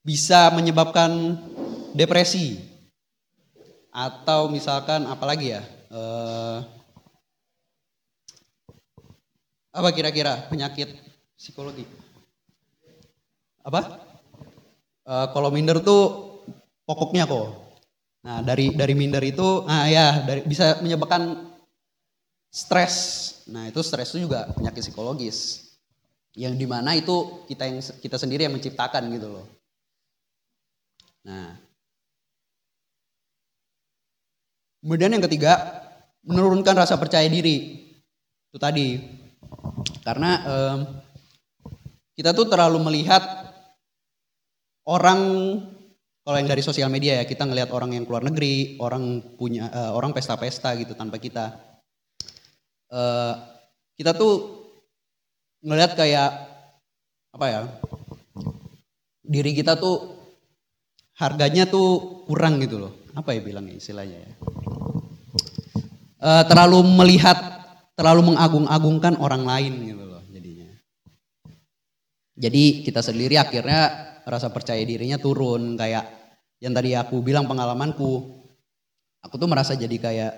bisa 0.04 0.52
menyebabkan 0.52 1.40
depresi 1.96 2.60
atau 3.90 4.52
misalkan 4.52 5.08
apalagi 5.08 5.56
ya 5.56 5.62
eh, 5.88 6.58
apa 9.70 9.88
kira-kira 9.94 10.50
penyakit 10.50 10.90
psikologi 11.38 11.86
apa 13.62 14.09
Eh, 15.06 15.26
kalau 15.32 15.48
minder 15.48 15.80
tuh 15.80 16.02
pokoknya 16.84 17.24
kok. 17.24 17.48
Nah 18.20 18.44
dari 18.44 18.76
dari 18.76 18.92
minder 18.92 19.24
itu 19.24 19.64
ah 19.64 19.88
ya 19.88 20.20
dari 20.24 20.44
bisa 20.44 20.76
menyebabkan 20.84 21.50
stres. 22.52 22.94
Nah 23.48 23.70
itu 23.70 23.80
stres 23.80 24.12
itu 24.12 24.28
juga 24.28 24.52
penyakit 24.52 24.84
psikologis. 24.84 25.70
Yang 26.36 26.54
di 26.62 26.66
mana 26.68 26.94
itu 26.94 27.46
kita 27.48 27.64
yang 27.66 27.80
kita 27.80 28.16
sendiri 28.20 28.46
yang 28.46 28.54
menciptakan 28.54 29.08
gitu 29.10 29.28
loh. 29.40 29.46
Nah. 31.24 31.56
Kemudian 34.80 35.12
yang 35.12 35.24
ketiga, 35.28 35.60
menurunkan 36.24 36.72
rasa 36.72 36.96
percaya 36.96 37.28
diri. 37.28 37.84
Itu 38.48 38.56
tadi. 38.56 38.96
Karena 40.00 40.30
em, 40.40 40.78
kita 42.16 42.32
tuh 42.32 42.48
terlalu 42.48 42.80
melihat 42.80 43.49
orang 44.86 45.20
kalau 46.20 46.36
yang 46.36 46.52
dari 46.52 46.62
sosial 46.62 46.92
media 46.92 47.18
ya, 47.18 47.24
kita 47.24 47.48
ngelihat 47.48 47.72
orang 47.72 47.96
yang 47.96 48.04
keluar 48.04 48.22
negeri, 48.22 48.76
orang 48.78 49.34
punya 49.34 49.72
eh, 49.72 49.90
orang 49.90 50.12
pesta-pesta 50.12 50.76
gitu 50.76 50.92
tanpa 50.92 51.16
kita. 51.16 51.58
Eh, 52.92 53.34
kita 53.96 54.12
tuh 54.12 54.62
ngelihat 55.64 55.96
kayak 55.96 56.30
apa 57.34 57.46
ya? 57.48 57.60
Diri 59.24 59.56
kita 59.56 59.80
tuh 59.80 60.22
harganya 61.16 61.64
tuh 61.64 62.22
kurang 62.28 62.60
gitu 62.60 62.78
loh. 62.78 62.92
Apa 63.16 63.34
ya 63.34 63.40
bilangnya 63.40 63.80
istilahnya 63.80 64.20
ya? 64.20 64.32
Eh, 66.20 66.44
terlalu 66.52 66.84
melihat, 66.84 67.38
terlalu 67.96 68.36
mengagung-agungkan 68.36 69.16
orang 69.24 69.48
lain 69.48 69.72
gitu 69.88 70.04
loh 70.04 70.22
jadinya. 70.28 70.68
Jadi 72.36 72.84
kita 72.84 73.00
sendiri 73.00 73.40
akhirnya 73.40 74.09
rasa 74.26 74.52
percaya 74.52 74.80
dirinya 74.82 75.16
turun 75.16 75.76
kayak 75.76 76.04
yang 76.60 76.76
tadi 76.76 76.92
aku 76.92 77.24
bilang 77.24 77.48
pengalamanku. 77.48 78.40
Aku 79.20 79.36
tuh 79.36 79.48
merasa 79.48 79.76
jadi 79.76 79.96
kayak 80.00 80.32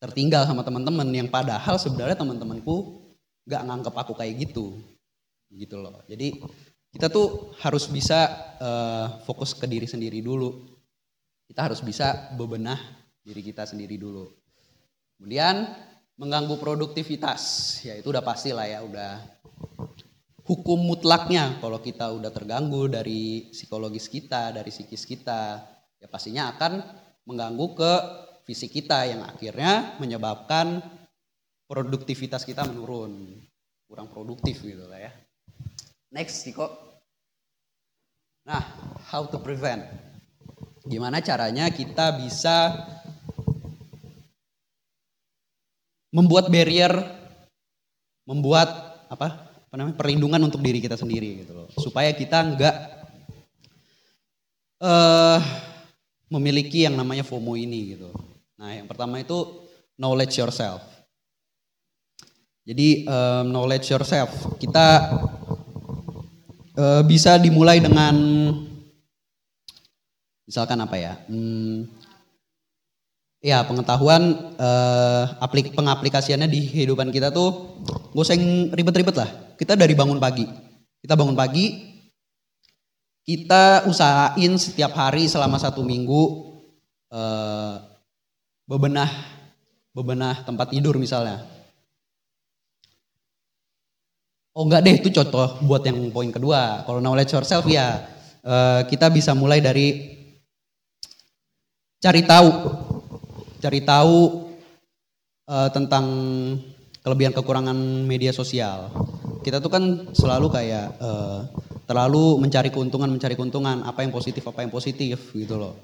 tertinggal 0.00 0.48
sama 0.48 0.64
teman-teman 0.64 1.08
yang 1.12 1.28
padahal 1.28 1.76
sebenarnya 1.76 2.16
teman-temanku 2.16 3.04
nggak 3.44 3.62
nganggep 3.68 3.94
aku 3.96 4.12
kayak 4.16 4.48
gitu. 4.48 4.80
Gitu 5.48 5.76
loh. 5.76 6.04
Jadi 6.08 6.40
kita 6.92 7.12
tuh 7.12 7.52
harus 7.60 7.88
bisa 7.88 8.28
eh, 8.60 9.06
fokus 9.24 9.52
ke 9.56 9.68
diri 9.68 9.88
sendiri 9.88 10.20
dulu. 10.24 10.64
Kita 11.48 11.68
harus 11.68 11.80
bisa 11.80 12.32
bebenah 12.36 12.80
diri 13.24 13.40
kita 13.44 13.64
sendiri 13.64 13.96
dulu. 13.96 14.28
Kemudian 15.16 15.68
mengganggu 16.18 16.58
produktivitas, 16.58 17.42
ya 17.86 17.94
itu 17.94 18.10
udah 18.10 18.24
pasti 18.26 18.50
lah 18.50 18.66
ya, 18.66 18.82
udah 18.82 19.22
hukum 20.48 20.80
mutlaknya 20.80 21.60
kalau 21.60 21.76
kita 21.76 22.08
udah 22.08 22.32
terganggu 22.32 22.88
dari 22.88 23.52
psikologis 23.52 24.08
kita, 24.08 24.48
dari 24.48 24.72
psikis 24.72 25.04
kita, 25.04 25.60
ya 26.00 26.08
pastinya 26.08 26.48
akan 26.56 26.80
mengganggu 27.28 27.66
ke 27.76 27.92
fisik 28.48 28.80
kita 28.80 29.04
yang 29.04 29.20
akhirnya 29.28 30.00
menyebabkan 30.00 30.80
produktivitas 31.68 32.48
kita 32.48 32.64
menurun, 32.64 33.36
kurang 33.84 34.08
produktif 34.08 34.64
gitu 34.64 34.88
lah 34.88 34.96
ya. 34.96 35.12
Next, 36.08 36.40
Tiko. 36.48 36.64
Nah, 38.48 38.64
how 39.12 39.28
to 39.28 39.36
prevent? 39.44 39.84
Gimana 40.88 41.20
caranya 41.20 41.68
kita 41.68 42.16
bisa 42.16 42.72
membuat 46.08 46.48
barrier, 46.48 46.96
membuat 48.24 48.96
apa, 49.12 49.47
apa 49.68 49.74
namanya 49.76 50.00
perlindungan 50.00 50.40
untuk 50.48 50.64
diri 50.64 50.80
kita 50.80 50.96
sendiri 50.96 51.44
gitu 51.44 51.52
loh, 51.52 51.68
supaya 51.76 52.08
kita 52.16 52.40
nggak 52.56 52.76
eh 54.80 55.40
memiliki 56.32 56.88
yang 56.88 56.96
namanya 56.96 57.24
FOMO 57.24 57.56
ini 57.56 57.96
gitu. 57.96 58.08
Nah, 58.56 58.76
yang 58.76 58.88
pertama 58.88 59.20
itu 59.20 59.68
knowledge 60.00 60.40
yourself. 60.40 60.80
Jadi 62.68 63.08
em, 63.08 63.44
knowledge 63.48 63.88
yourself 63.88 64.56
kita 64.60 65.08
eh, 66.76 67.02
bisa 67.04 67.40
dimulai 67.40 67.80
dengan 67.80 68.16
misalkan 70.44 70.80
apa 70.80 70.96
ya? 71.00 71.16
Hmm, 71.28 71.88
ya 73.40 73.64
pengetahuan 73.64 74.52
eh, 74.56 75.24
aplik 75.40 75.72
pengaplikasiannya 75.72 76.48
di 76.48 76.68
kehidupan 76.68 77.08
kita 77.08 77.32
tuh 77.32 77.80
gak 78.12 78.20
usah 78.20 78.36
ribet-ribet 78.72 79.16
lah. 79.16 79.47
Kita 79.58 79.74
dari 79.74 79.98
bangun 79.98 80.22
pagi. 80.22 80.46
Kita 81.02 81.18
bangun 81.18 81.34
pagi, 81.34 81.88
kita 83.28 83.84
usahain 83.84 84.56
setiap 84.56 84.96
hari 84.96 85.28
selama 85.28 85.60
satu 85.60 85.84
minggu 85.84 86.22
eh, 87.12 87.74
bebenah 88.64 89.10
bebenah 89.92 90.48
tempat 90.48 90.72
tidur 90.72 90.96
misalnya. 90.96 91.44
Oh 94.56 94.64
enggak 94.64 94.80
deh 94.80 94.96
itu 94.96 95.12
contoh 95.12 95.60
buat 95.68 95.84
yang 95.84 96.08
poin 96.08 96.32
kedua. 96.32 96.88
Kalau 96.88 97.04
knowledge 97.04 97.36
yourself 97.36 97.68
ya 97.68 98.00
eh, 98.40 98.80
kita 98.88 99.12
bisa 99.12 99.36
mulai 99.36 99.60
dari 99.60 100.16
cari 102.00 102.24
tahu, 102.24 102.48
cari 103.60 103.80
tahu 103.84 104.18
eh, 105.52 105.68
tentang 105.76 106.04
kelebihan 107.04 107.36
kekurangan 107.36 107.76
media 108.08 108.32
sosial. 108.32 108.88
Kita 109.42 109.62
tuh 109.62 109.70
kan 109.70 109.84
selalu 110.12 110.50
kayak 110.50 110.86
eh, 110.98 111.40
terlalu 111.88 112.36
mencari 112.42 112.68
keuntungan, 112.68 113.08
mencari 113.08 113.32
keuntungan, 113.32 113.80
apa 113.86 114.04
yang 114.04 114.12
positif, 114.12 114.44
apa 114.44 114.60
yang 114.60 114.72
positif 114.72 115.32
gitu 115.32 115.56
loh. 115.56 115.74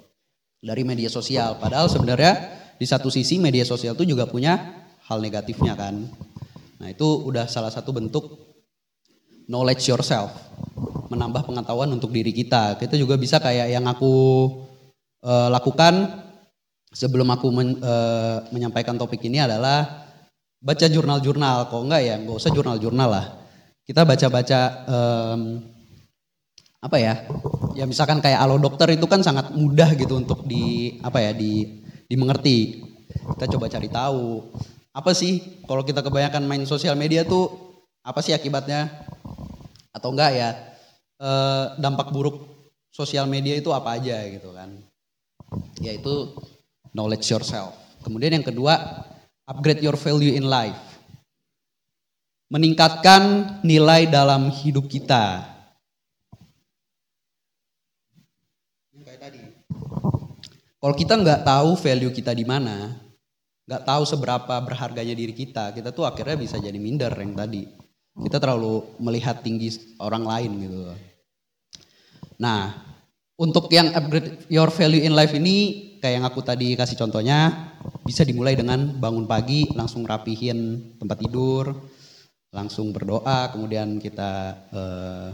Dari 0.60 0.82
media 0.84 1.08
sosial. 1.08 1.56
Padahal 1.56 1.88
sebenarnya 1.88 2.60
di 2.76 2.86
satu 2.88 3.08
sisi 3.08 3.40
media 3.40 3.64
sosial 3.64 3.96
itu 3.96 4.04
juga 4.04 4.28
punya 4.28 4.84
hal 5.08 5.20
negatifnya 5.20 5.76
kan. 5.76 6.04
Nah 6.80 6.88
itu 6.92 7.06
udah 7.24 7.48
salah 7.48 7.72
satu 7.72 7.94
bentuk 7.94 8.24
knowledge 9.48 9.88
yourself. 9.88 10.32
Menambah 11.12 11.46
pengetahuan 11.48 11.88
untuk 11.92 12.10
diri 12.10 12.32
kita. 12.32 12.80
Kita 12.80 12.96
juga 12.98 13.14
bisa 13.16 13.38
kayak 13.40 13.72
yang 13.72 13.84
aku 13.88 14.12
eh, 15.24 15.48
lakukan 15.52 16.24
sebelum 16.92 17.28
aku 17.32 17.46
men- 17.52 17.80
eh, 17.80 18.38
menyampaikan 18.52 18.96
topik 19.00 19.24
ini 19.24 19.40
adalah 19.40 20.08
baca 20.60 20.86
jurnal-jurnal. 20.88 21.68
Kok 21.68 21.82
enggak 21.84 22.02
ya, 22.02 22.14
enggak 22.20 22.36
usah 22.40 22.52
jurnal-jurnal 22.52 23.08
lah. 23.08 23.43
Kita 23.84 24.08
baca-baca 24.08 24.60
em, 24.88 25.60
apa 26.80 26.96
ya? 26.96 27.14
Ya 27.76 27.84
misalkan 27.84 28.24
kayak 28.24 28.40
alo 28.40 28.56
dokter 28.56 28.96
itu 28.96 29.04
kan 29.04 29.20
sangat 29.20 29.52
mudah 29.52 29.92
gitu 29.92 30.16
untuk 30.16 30.48
di 30.48 30.96
apa 31.04 31.20
ya 31.20 31.36
di 31.36 31.84
dimengerti. 32.08 32.80
Kita 33.36 33.44
coba 33.56 33.68
cari 33.68 33.88
tahu 33.92 34.40
apa 34.94 35.10
sih 35.12 35.60
kalau 35.68 35.84
kita 35.84 36.00
kebanyakan 36.00 36.48
main 36.48 36.64
sosial 36.64 36.96
media 36.96 37.28
tuh 37.28 37.52
apa 38.00 38.24
sih 38.24 38.32
akibatnya? 38.32 38.88
Atau 39.92 40.16
enggak 40.16 40.32
ya 40.32 40.50
eh, 41.20 41.64
dampak 41.76 42.08
buruk 42.08 42.40
sosial 42.88 43.28
media 43.28 43.52
itu 43.52 43.68
apa 43.68 44.00
aja 44.00 44.24
gitu 44.32 44.56
kan? 44.56 44.72
Yaitu 45.84 46.32
knowledge 46.96 47.28
yourself. 47.28 47.74
Kemudian 48.00 48.40
yang 48.40 48.46
kedua, 48.46 48.80
upgrade 49.44 49.84
your 49.84 49.96
value 49.96 50.32
in 50.32 50.48
life. 50.48 50.93
Meningkatkan 52.54 53.22
nilai 53.66 54.06
dalam 54.06 54.46
hidup 54.46 54.86
kita. 54.86 55.42
Kalau 60.78 60.94
kita 60.94 61.18
nggak 61.18 61.42
tahu 61.42 61.74
value 61.74 62.14
kita 62.14 62.30
di 62.30 62.46
mana, 62.46 62.94
nggak 63.66 63.82
tahu 63.82 64.06
seberapa 64.06 64.54
berharganya 64.62 65.18
diri 65.18 65.34
kita, 65.34 65.74
kita 65.74 65.90
tuh 65.90 66.06
akhirnya 66.06 66.38
bisa 66.38 66.54
jadi 66.62 66.78
minder 66.78 67.10
yang 67.18 67.34
tadi. 67.34 67.66
Kita 68.14 68.38
terlalu 68.38 68.86
melihat 69.02 69.42
tinggi 69.42 69.74
orang 69.98 70.22
lain 70.22 70.50
gitu. 70.62 70.78
Nah, 72.38 72.70
untuk 73.34 73.66
yang 73.74 73.90
upgrade 73.98 74.46
your 74.46 74.70
value 74.70 75.02
in 75.02 75.10
life 75.10 75.34
ini 75.34 75.98
kayak 75.98 76.22
yang 76.22 76.26
aku 76.30 76.38
tadi 76.38 76.78
kasih 76.78 76.94
contohnya 76.94 77.72
bisa 78.06 78.22
dimulai 78.22 78.54
dengan 78.54 78.94
bangun 78.94 79.26
pagi 79.26 79.66
langsung 79.74 80.06
rapihin 80.06 80.94
tempat 81.02 81.18
tidur, 81.18 81.74
langsung 82.54 82.94
berdoa, 82.94 83.50
kemudian 83.50 83.98
kita 83.98 84.54
eh, 84.70 85.28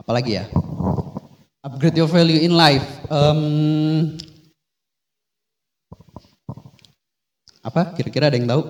apa 0.00 0.10
lagi 0.16 0.40
ya? 0.40 0.48
Upgrade 1.60 2.00
your 2.00 2.08
value 2.08 2.40
in 2.40 2.56
life. 2.56 2.88
Em, 3.12 3.40
apa? 7.60 7.92
Kira-kira 7.92 8.32
ada 8.32 8.40
yang 8.40 8.48
tahu? 8.48 8.62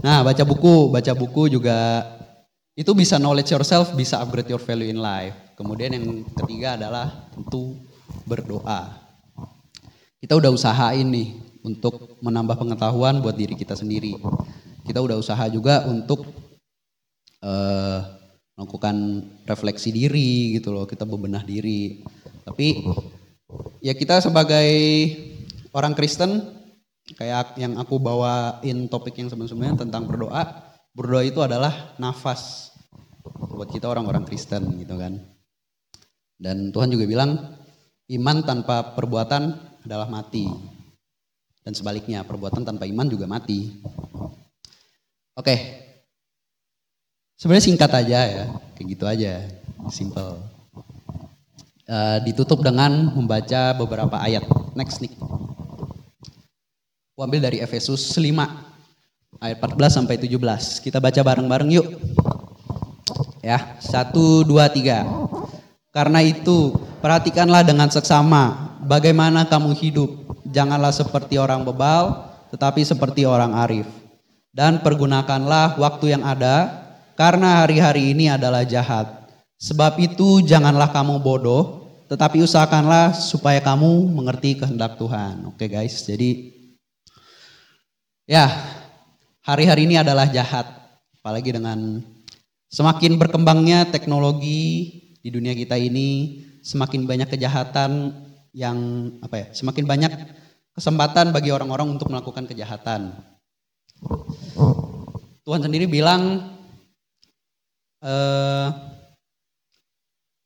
Nah, 0.00 0.24
baca 0.24 0.42
buku, 0.48 0.88
baca 0.88 1.12
buku 1.12 1.52
juga 1.52 2.08
itu 2.72 2.96
bisa 2.96 3.20
knowledge 3.20 3.52
yourself, 3.52 3.92
bisa 3.92 4.16
upgrade 4.24 4.48
your 4.48 4.62
value 4.62 4.88
in 4.88 4.96
life. 4.96 5.36
Kemudian 5.60 5.92
yang 5.92 6.24
ketiga 6.40 6.80
adalah 6.80 7.28
tentu 7.36 7.76
berdoa. 8.24 8.96
Kita 10.16 10.40
udah 10.40 10.48
usahain 10.48 11.04
nih 11.04 11.49
untuk 11.64 12.20
menambah 12.24 12.56
pengetahuan 12.56 13.20
buat 13.20 13.36
diri 13.36 13.56
kita 13.56 13.76
sendiri. 13.76 14.16
Kita 14.84 15.00
udah 15.00 15.16
usaha 15.20 15.44
juga 15.52 15.84
untuk 15.86 16.24
eh, 17.44 18.00
melakukan 18.60 19.24
refleksi 19.48 19.88
diri 19.88 20.60
gitu 20.60 20.76
loh, 20.76 20.84
kita 20.84 21.08
bebenah 21.08 21.40
diri. 21.40 22.04
Tapi 22.44 22.84
ya 23.80 23.96
kita 23.96 24.20
sebagai 24.20 24.68
orang 25.72 25.96
Kristen 25.96 26.60
kayak 27.16 27.58
yang 27.58 27.80
aku 27.80 27.98
bawain 27.98 28.86
topik 28.86 29.18
yang 29.18 29.32
sebelum-sebelumnya 29.32 29.80
tentang 29.80 30.06
berdoa, 30.06 30.72
berdoa 30.92 31.24
itu 31.24 31.40
adalah 31.40 31.96
nafas 31.96 32.70
buat 33.36 33.68
kita 33.72 33.88
orang-orang 33.88 34.28
Kristen 34.28 34.78
gitu 34.80 35.00
kan. 35.00 35.18
Dan 36.40 36.72
Tuhan 36.72 36.88
juga 36.88 37.04
bilang 37.04 37.36
iman 38.08 38.36
tanpa 38.44 38.96
perbuatan 38.96 39.42
adalah 39.84 40.08
mati. 40.08 40.48
Dan 41.60 41.72
sebaliknya 41.76 42.24
perbuatan 42.24 42.64
tanpa 42.64 42.88
iman 42.88 43.06
juga 43.08 43.28
mati. 43.28 43.80
Oke. 45.36 45.56
Sebenarnya 47.40 47.64
singkat 47.72 47.90
aja 47.96 48.20
ya, 48.28 48.44
kayak 48.76 48.86
gitu 48.92 49.04
aja, 49.08 49.48
simple. 49.88 50.36
Eh, 51.90 52.18
ditutup 52.22 52.62
dengan 52.62 53.10
membaca 53.10 53.74
beberapa 53.74 54.14
ayat. 54.20 54.44
Next 54.78 55.00
nih. 55.02 55.10
Aku 57.16 57.20
ambil 57.24 57.48
dari 57.48 57.58
Efesus 57.64 58.14
5 58.14 58.46
ayat 59.40 59.58
14 59.58 59.98
sampai 59.98 60.20
17. 60.20 60.84
Kita 60.84 61.00
baca 61.00 61.18
bareng-bareng 61.24 61.70
yuk. 61.72 61.88
Ya, 63.40 63.74
satu, 63.80 64.44
dua, 64.44 64.68
tiga. 64.68 65.08
Karena 65.90 66.20
itu, 66.20 66.76
perhatikanlah 67.00 67.64
dengan 67.64 67.88
seksama 67.88 68.76
bagaimana 68.84 69.48
kamu 69.48 69.72
hidup. 69.74 70.19
Janganlah 70.50 70.90
seperti 70.90 71.38
orang 71.38 71.62
bebal, 71.62 72.26
tetapi 72.50 72.82
seperti 72.82 73.22
orang 73.22 73.54
arif. 73.54 73.86
Dan 74.50 74.82
pergunakanlah 74.82 75.78
waktu 75.78 76.18
yang 76.18 76.26
ada, 76.26 76.82
karena 77.14 77.62
hari-hari 77.62 78.10
ini 78.10 78.26
adalah 78.26 78.66
jahat. 78.66 79.06
Sebab 79.60 80.00
itu 80.02 80.42
janganlah 80.42 80.90
kamu 80.90 81.22
bodoh, 81.22 81.86
tetapi 82.10 82.42
usahakanlah 82.42 83.14
supaya 83.14 83.62
kamu 83.62 84.10
mengerti 84.10 84.58
kehendak 84.58 84.98
Tuhan. 84.98 85.46
Oke 85.46 85.70
guys, 85.70 86.02
jadi 86.02 86.50
ya 88.26 88.50
hari-hari 89.46 89.86
ini 89.86 90.00
adalah 90.00 90.26
jahat. 90.26 90.66
Apalagi 91.20 91.54
dengan 91.54 92.02
semakin 92.72 93.20
berkembangnya 93.20 93.86
teknologi 93.86 94.90
di 95.20 95.28
dunia 95.28 95.52
kita 95.52 95.76
ini, 95.76 96.40
semakin 96.64 97.04
banyak 97.04 97.28
kejahatan 97.28 98.16
yang 98.54 98.78
apa 99.22 99.36
ya? 99.36 99.46
Semakin 99.54 99.84
banyak 99.86 100.12
kesempatan 100.74 101.34
bagi 101.34 101.50
orang-orang 101.50 101.98
untuk 101.98 102.10
melakukan 102.10 102.46
kejahatan. 102.46 103.14
Tuhan 105.44 105.60
sendiri 105.66 105.90
bilang 105.90 106.54
eh, 108.00 108.68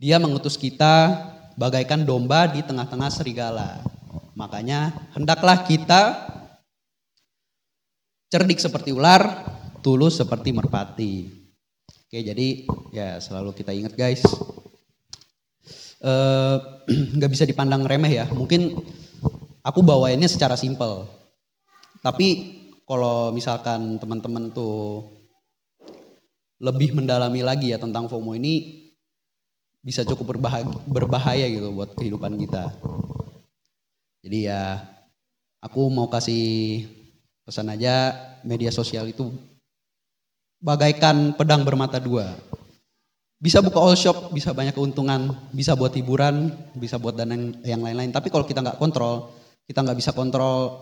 dia 0.01 0.17
mengutus 0.19 0.59
kita 0.59 1.23
bagaikan 1.55 2.03
domba 2.03 2.51
di 2.51 2.61
tengah-tengah 2.67 3.11
serigala. 3.11 3.81
Makanya 4.35 5.11
hendaklah 5.15 5.63
kita 5.63 6.27
cerdik 8.29 8.59
seperti 8.59 8.91
ular, 8.91 9.47
tulus 9.79 10.19
seperti 10.19 10.51
merpati. 10.51 11.31
Oke, 11.87 12.19
jadi 12.19 12.67
ya 12.91 13.23
selalu 13.23 13.55
kita 13.55 13.71
ingat 13.71 13.95
guys, 13.95 14.23
eh, 16.05 16.57
nggak 17.17 17.33
bisa 17.33 17.49
dipandang 17.49 17.89
remeh 17.89 18.13
ya. 18.13 18.29
Mungkin 18.29 18.77
aku 19.65 19.81
bawainnya 19.81 20.29
secara 20.29 20.55
simpel, 20.61 21.09
tapi 22.05 22.61
kalau 22.85 23.33
misalkan 23.33 23.97
teman-teman 23.97 24.53
tuh 24.53 25.09
lebih 26.61 26.93
mendalami 26.93 27.41
lagi 27.41 27.73
ya 27.73 27.81
tentang 27.81 28.07
FOMO 28.07 28.37
ini 28.37 28.85
bisa 29.85 30.01
cukup 30.05 30.37
berbahaya, 30.37 30.65
berbahaya 30.89 31.47
gitu 31.49 31.73
buat 31.73 31.93
kehidupan 31.97 32.41
kita. 32.41 32.73
Jadi 34.25 34.49
ya 34.49 34.81
aku 35.61 35.93
mau 35.93 36.09
kasih 36.09 36.89
pesan 37.45 37.69
aja 37.69 38.17
media 38.41 38.73
sosial 38.73 39.05
itu 39.09 39.29
bagaikan 40.65 41.37
pedang 41.37 41.65
bermata 41.65 42.01
dua. 42.01 42.33
Bisa 43.45 43.61
buka 43.61 43.77
all 43.77 43.93
shop, 43.93 44.33
bisa 44.33 44.57
banyak 44.57 44.73
keuntungan, 44.73 45.29
bisa 45.53 45.77
buat 45.77 45.93
hiburan, 45.93 46.49
bisa 46.81 46.97
buat 46.97 47.13
dan 47.13 47.29
yang- 47.29 47.77
yang 47.77 47.81
lain-lain. 47.85 48.09
Tapi 48.09 48.33
kalau 48.33 48.49
kita 48.49 48.65
nggak 48.65 48.81
kontrol, 48.81 49.37
kita 49.69 49.85
nggak 49.85 49.99
bisa 50.01 50.17
kontrol 50.17 50.81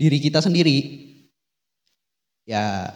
diri 0.00 0.16
kita 0.16 0.40
sendiri, 0.40 1.04
ya 2.48 2.88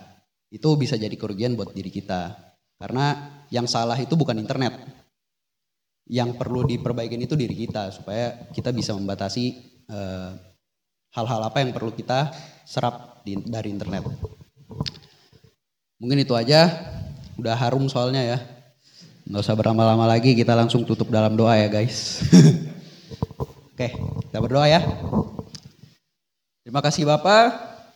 itu 0.48 0.68
bisa 0.80 0.96
jadi 0.96 1.12
kerugian 1.12 1.60
buat 1.60 1.76
diri 1.76 1.92
kita. 1.92 2.32
Karena 2.80 3.36
yang 3.52 3.68
salah 3.68 4.00
itu 4.00 4.16
bukan 4.16 4.40
internet. 4.40 4.72
Yang 6.08 6.40
perlu 6.40 6.64
diperbaikin 6.64 7.20
itu 7.20 7.36
diri 7.36 7.52
kita 7.52 7.92
supaya 7.92 8.48
kita 8.48 8.72
bisa 8.72 8.96
membatasi 8.96 9.44
eh, 9.90 10.30
hal-hal 11.12 11.40
apa 11.44 11.60
yang 11.60 11.76
perlu 11.76 11.92
kita 11.92 12.32
serap 12.64 13.20
di- 13.28 13.44
dari 13.44 13.74
internet. 13.76 14.08
Mungkin 16.00 16.18
itu 16.24 16.32
aja. 16.32 16.70
Udah 17.36 17.58
harum 17.60 17.84
soalnya 17.90 18.24
ya. 18.24 18.59
Nggak 19.30 19.46
usah 19.46 19.54
berlama-lama 19.54 20.10
lagi, 20.10 20.34
kita 20.34 20.58
langsung 20.58 20.82
tutup 20.82 21.06
dalam 21.06 21.38
doa 21.38 21.54
ya 21.54 21.70
guys. 21.70 22.18
Oke, 23.70 23.94
kita 24.26 24.38
berdoa 24.42 24.66
ya. 24.66 24.82
Terima 26.66 26.82
kasih 26.82 27.06
Bapak, 27.06 27.46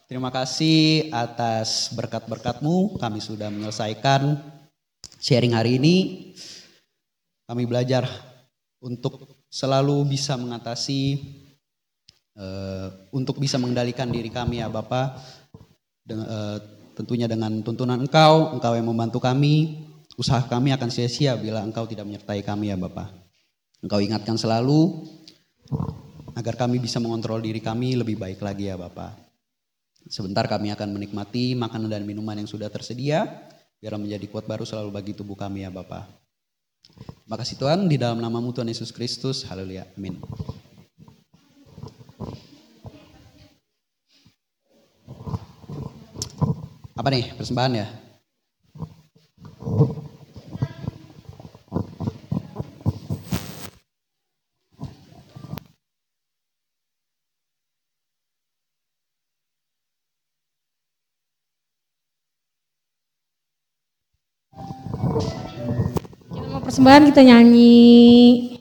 terima 0.07 0.31
kasih 0.31 1.11
atas 1.11 1.91
berkat-berkatmu. 1.91 3.03
Kami 3.03 3.19
sudah 3.19 3.51
menyelesaikan 3.51 4.39
sharing 5.19 5.59
hari 5.59 5.83
ini. 5.83 5.97
Kami 7.51 7.67
belajar 7.67 8.07
untuk 8.79 9.43
selalu 9.51 10.07
bisa 10.07 10.39
mengatasi, 10.39 11.19
eh, 12.39 12.89
untuk 13.11 13.43
bisa 13.43 13.59
mengendalikan 13.59 14.07
diri 14.07 14.31
kami 14.31 14.63
ya 14.63 14.71
Bapak. 14.71 15.19
Dengan, 15.99 16.27
eh, 16.31 16.59
tentunya 16.95 17.27
dengan 17.27 17.59
tuntunan 17.67 17.99
Engkau, 17.99 18.55
Engkau 18.55 18.79
yang 18.79 18.87
membantu 18.87 19.19
kami. 19.19 19.91
Usaha 20.15 20.47
kami 20.47 20.71
akan 20.71 20.95
sia-sia 20.95 21.35
bila 21.35 21.59
Engkau 21.67 21.91
tidak 21.91 22.07
menyertai 22.07 22.47
kami 22.47 22.71
ya 22.71 22.79
Bapak. 22.79 23.11
Engkau 23.83 23.99
ingatkan 23.99 24.39
selalu 24.39 25.11
agar 26.39 26.55
kami 26.55 26.79
bisa 26.79 27.03
mengontrol 27.03 27.43
diri 27.43 27.59
kami 27.59 27.99
lebih 27.99 28.15
baik 28.15 28.39
lagi 28.39 28.71
ya 28.71 28.79
Bapak. 28.79 29.11
Sebentar 30.07 30.47
kami 30.47 30.71
akan 30.71 30.95
menikmati 30.95 31.59
makanan 31.59 31.91
dan 31.91 32.03
minuman 32.07 32.39
yang 32.39 32.47
sudah 32.47 32.71
tersedia, 32.71 33.27
biar 33.83 33.99
menjadi 33.99 34.29
kuat 34.31 34.47
baru 34.47 34.63
selalu 34.63 34.95
bagi 34.95 35.13
tubuh 35.17 35.35
kami 35.35 35.67
ya 35.67 35.73
Bapak. 35.75 36.07
Terima 37.25 37.37
kasih 37.41 37.57
Tuhan, 37.59 37.89
di 37.89 37.97
dalam 37.97 38.21
namamu 38.21 38.53
Tuhan 38.53 38.69
Yesus 38.69 38.93
Kristus, 38.93 39.43
haleluya, 39.49 39.89
amin. 39.97 40.21
Apa 46.95 47.09
nih 47.11 47.35
persembahan 47.35 47.73
ya? 47.75 48.04
Kita 49.65 49.97
mau 66.53 66.61
persembahan 66.61 67.09
kita 67.09 67.25
nyanyi. 67.25 68.61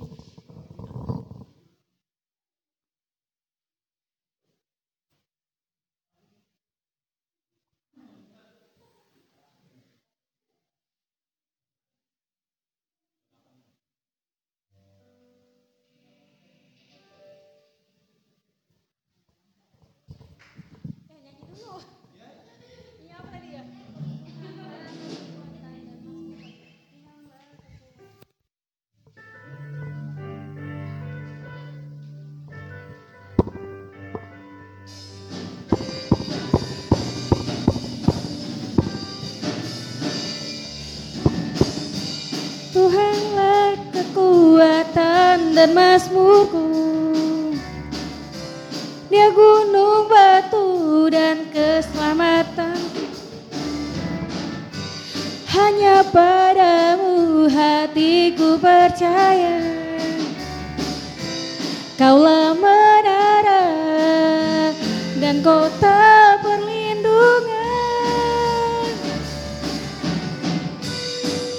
Kota 65.43 66.39
perlindungan. 66.39 67.43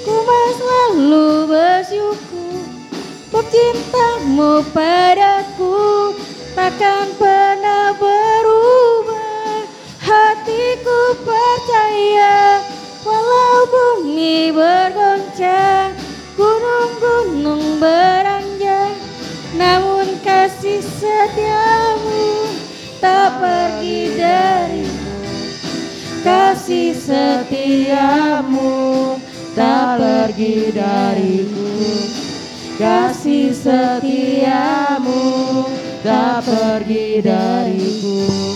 Ku 0.01 0.25
selalu 0.57 1.29
bersyukur 1.53 2.65
Sebab 3.29 3.45
cintamu 3.51 4.65
padaku 4.73 6.15
Takkan 6.55 7.13
pernah 7.19 7.34
dariku 24.25 25.17
kasih 26.25 26.97
setiamu 26.97 28.73
tak 29.55 30.01
pergi 30.01 30.73
dariku. 30.75 31.71
Kasih 32.75 33.55
setiamu 33.55 35.23
tak 36.03 36.43
pergi 36.43 37.23
dariku 37.23 38.54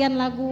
latihan 0.00 0.16
lagu 0.16 0.49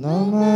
No 0.00 0.49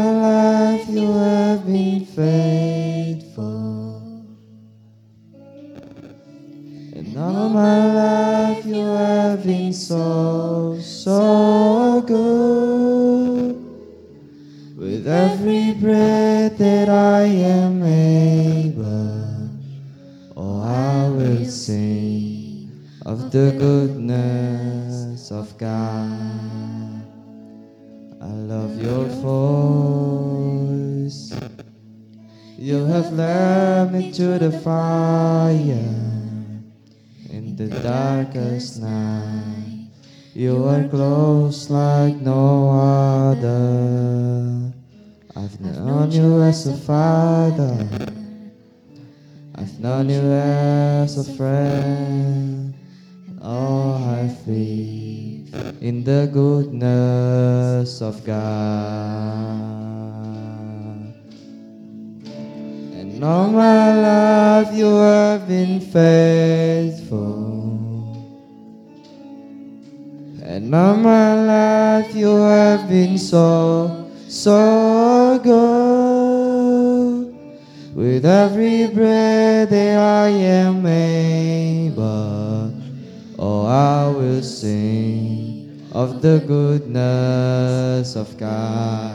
the 86.24 86.40
goodness 86.46 88.16
of 88.16 88.34
God. 88.38 89.12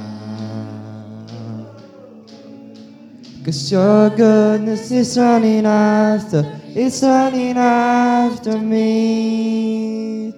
Cause 3.43 3.71
your 3.71 4.11
goodness 4.11 4.91
is 4.91 5.17
running 5.17 5.65
after, 5.65 6.45
it's 6.75 7.01
running 7.01 7.57
after 7.57 8.59
me. 8.59 10.35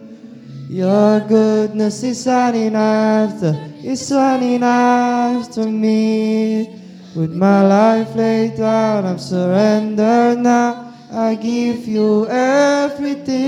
Your 0.69 1.19
goodness 1.27 2.03
is 2.03 2.25
running 2.25 2.73
after, 2.73 3.51
it's 3.83 4.09
running 4.09 4.63
after 4.63 5.65
me. 5.65 6.69
With 7.13 7.33
my 7.33 7.67
life 7.67 8.15
laid 8.15 8.55
down, 8.55 9.05
I'm 9.07 9.19
surrendered 9.19 10.39
now. 10.39 10.93
I 11.11 11.35
give 11.35 11.85
you 11.85 12.29
everything. 12.29 13.41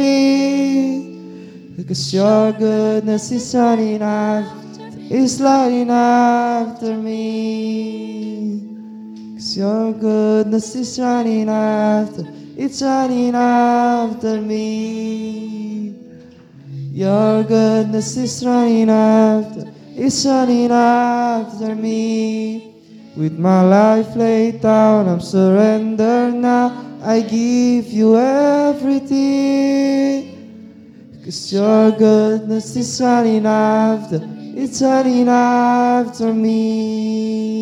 Because 1.75 2.13
your 2.13 2.51
goodness 2.51 3.31
is 3.31 3.55
running 3.55 4.03
after, 4.03 4.79
it's 5.09 5.41
running 5.41 5.89
after 5.89 6.95
me. 6.95 8.61
Cause 9.33 9.57
your 9.57 9.93
goodness 9.93 10.75
is 10.75 10.99
running 10.99 11.49
after, 11.49 12.27
it's 12.55 12.79
running 12.83 13.33
after 13.33 14.39
me. 14.39 15.95
Your 16.91 17.43
goodness 17.43 18.17
is 18.17 18.45
running 18.45 18.91
after, 18.91 19.65
it's 19.95 20.25
running 20.27 20.69
after 20.71 21.73
me. 21.73 22.71
With 23.17 23.39
my 23.39 23.63
life 23.63 24.15
laid 24.15 24.61
down, 24.61 25.07
I'm 25.07 25.21
surrendered 25.21 26.35
now. 26.35 26.99
I 27.01 27.21
give 27.21 27.87
you 27.87 28.15
everything. 28.17 29.53
Cause 31.23 31.53
your 31.53 31.91
goodness 31.91 32.75
is 32.75 32.99
running 32.99 33.45
after, 33.45 34.19
it's 34.57 34.81
running 34.81 35.29
after 35.29 36.33
me. 36.33 37.55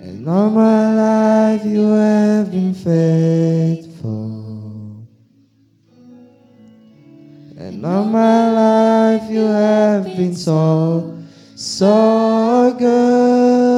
And 0.00 0.26
all 0.26 0.48
my 0.48 0.94
life 0.94 1.66
you 1.66 1.86
have 1.86 2.50
been 2.50 2.72
faithful. 2.72 4.26
And 7.58 7.84
all 7.84 8.04
my 8.04 8.50
life 8.52 9.30
you 9.30 9.44
have 9.44 10.04
been 10.04 10.34
so, 10.34 11.14
so 11.54 12.74
good. 12.78 13.77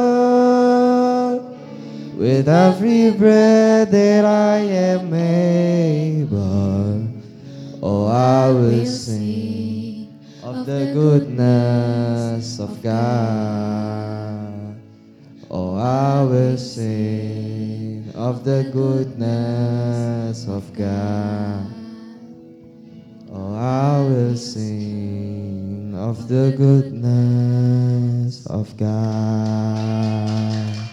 With 2.21 2.47
every 2.47 3.09
breath 3.09 3.89
that 3.89 4.25
I 4.25 4.57
am 4.57 5.11
able, 5.11 7.07
oh, 7.81 8.05
I 8.05 8.51
will 8.51 8.85
sing 8.85 10.13
of 10.43 10.67
the 10.67 10.91
goodness 10.93 12.59
of 12.59 12.79
God. 12.83 14.75
Oh, 15.49 15.77
I 15.77 16.21
will 16.21 16.59
sing 16.59 18.11
of 18.13 18.43
the 18.43 18.69
goodness 18.71 20.47
of 20.47 20.71
God. 20.77 21.73
Oh, 23.33 23.55
I 23.55 23.99
will 24.07 24.37
sing 24.37 25.95
of 25.97 26.27
the 26.27 26.53
goodness 26.55 28.45
of 28.45 28.77
God. 28.77 30.90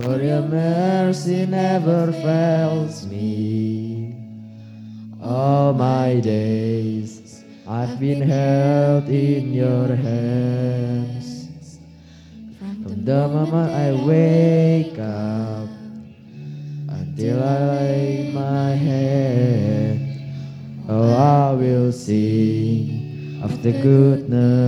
For 0.00 0.22
your 0.22 0.42
mercy 0.42 1.44
never 1.46 2.12
fails 2.12 3.04
me. 3.06 4.14
All 5.20 5.72
my 5.72 6.20
days 6.20 7.42
I've 7.66 7.98
been 7.98 8.22
held 8.22 9.08
in 9.08 9.52
your 9.52 9.88
hands. 9.96 11.50
From 12.60 13.04
the 13.04 13.26
moment 13.26 13.72
I 13.72 13.92
wake 14.06 14.98
up 15.00 15.68
until 16.94 17.42
I 17.42 17.58
lay 17.58 18.30
my 18.32 18.70
head, 18.76 19.98
oh, 20.88 21.12
I 21.12 21.54
will 21.54 21.90
sing 21.90 23.40
of 23.42 23.64
the 23.64 23.72
goodness 23.72 24.67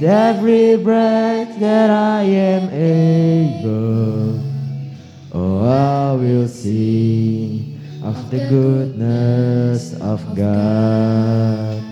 With 0.00 0.08
every 0.08 0.76
breath 0.78 1.60
that 1.60 1.90
I 1.90 2.22
am 2.22 2.70
able, 2.72 4.40
oh, 5.30 5.60
I 5.68 6.14
will 6.14 6.48
sing 6.48 7.78
of 8.02 8.30
the 8.30 8.38
goodness 8.48 9.92
of 10.00 10.24
God. 10.34 11.82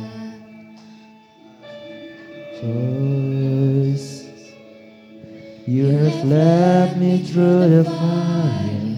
Choice. 2.63 4.25
You 5.67 5.89
have 5.89 6.25
led 6.25 6.99
me 6.99 7.23
through 7.25 7.69
the 7.69 7.85
fire. 7.85 8.89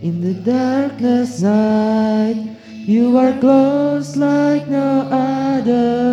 In 0.00 0.20
the 0.20 0.34
darkness 0.48 1.42
night, 1.42 2.56
you 2.68 3.18
are 3.18 3.36
close 3.40 4.16
like 4.16 4.68
no 4.68 5.08
other. 5.10 6.07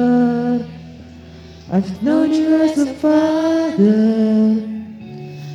I've 1.75 2.01
known 2.01 2.31
you 2.31 2.55
as 2.55 2.77
a 2.77 2.93
father. 2.93 4.63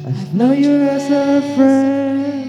I've 0.07 0.35
known 0.35 0.63
you 0.63 0.83
as 0.83 1.11
a 1.11 1.41
friend. 1.57 2.45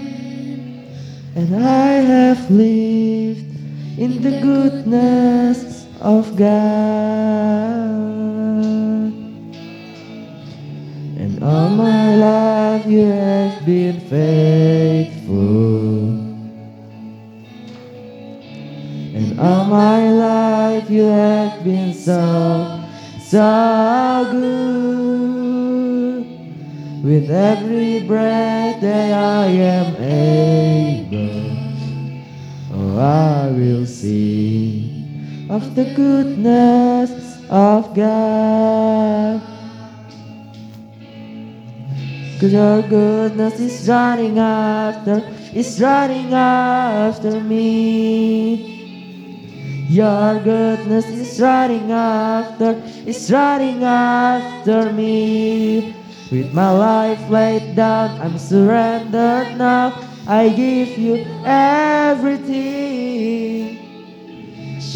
And 1.34 1.56
I 1.56 1.92
have 2.04 2.50
lived 2.50 3.48
in 3.96 4.20
the 4.20 4.42
goodness 4.42 5.86
of 6.02 6.36
God. 6.36 6.52
And 11.16 11.42
all 11.42 11.70
my 11.70 12.14
life 12.14 12.84
you 12.84 13.06
have 13.06 13.64
been 13.64 14.00
faithful. 14.00 15.32
And 19.16 19.40
all 19.40 19.64
my 19.64 20.10
life 20.10 20.90
you 20.90 21.04
have 21.04 21.64
been 21.64 21.94
so, 21.94 22.81
so 23.32 24.28
good. 24.30 25.22
With 27.02 27.30
every 27.30 28.00
breath 28.06 28.82
that 28.82 29.12
I 29.14 29.46
am 29.46 29.96
able, 29.96 31.56
oh, 32.74 32.98
I 33.00 33.50
will 33.50 33.86
sing 33.86 35.48
of 35.48 35.74
the 35.74 35.84
goodness 35.96 37.10
of 37.48 37.94
God. 37.94 39.40
Cause 42.38 42.52
your 42.52 42.82
goodness 42.82 43.58
is 43.60 43.88
running 43.88 44.38
after, 44.38 45.22
is 45.54 45.80
running 45.80 46.34
after 46.34 47.40
me. 47.40 48.81
Your 49.92 50.40
goodness 50.40 51.04
is 51.04 51.38
running 51.38 51.92
after, 51.92 52.80
is 53.04 53.30
running 53.30 53.84
after 53.84 54.90
me. 54.90 55.94
With 56.30 56.54
my 56.54 56.70
life 56.70 57.28
laid 57.28 57.76
down, 57.76 58.18
I'm 58.22 58.38
surrendered 58.38 59.58
now. 59.58 59.92
I 60.26 60.48
give 60.48 60.96
you 60.96 61.26
everything. 61.44 62.56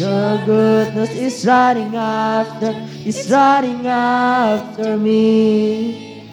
Your 0.01 0.43
goodness 0.47 1.11
is 1.11 1.45
running 1.45 1.95
after, 1.95 2.73
is 3.05 3.29
running 3.29 3.85
after 3.85 4.97
me. 4.97 6.25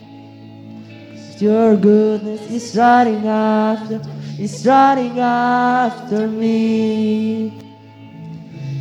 Your 1.37 1.77
goodness 1.77 2.51
is 2.51 2.75
running 2.75 3.27
after, 3.27 4.01
is 4.39 4.67
running 4.67 5.21
after 5.21 6.29
me. 6.29 7.64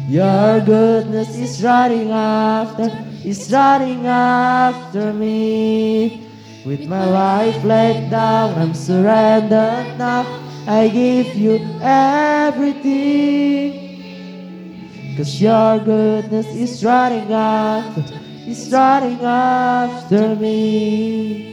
Your 0.08 0.60
goodness 0.60 1.38
is 1.38 1.64
running 1.64 2.12
after, 2.12 2.92
is 3.24 3.52
running 3.52 4.06
after 4.06 5.14
me. 5.14 6.28
With 6.66 6.88
my 6.88 7.06
life 7.06 7.64
laid 7.64 8.10
down, 8.10 8.60
I'm 8.60 8.74
surrendered 8.74 9.98
now. 9.98 10.26
I 10.68 10.90
give 10.90 11.36
you 11.36 11.60
everything. 11.82 13.80
Cause 15.18 15.40
your 15.40 15.80
goodness 15.80 16.48
is 16.48 16.84
running 16.84 17.32
after, 17.32 18.04
is 18.48 18.72
running 18.72 19.22
after 19.22 20.36
me. 20.36 21.53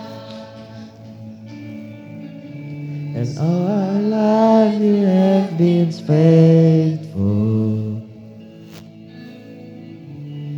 And 3.21 3.37
all 3.37 3.69
our 3.69 4.01
life 4.01 4.81
you 4.81 5.05
have 5.05 5.53
been 5.55 5.91
faithful. 5.91 8.01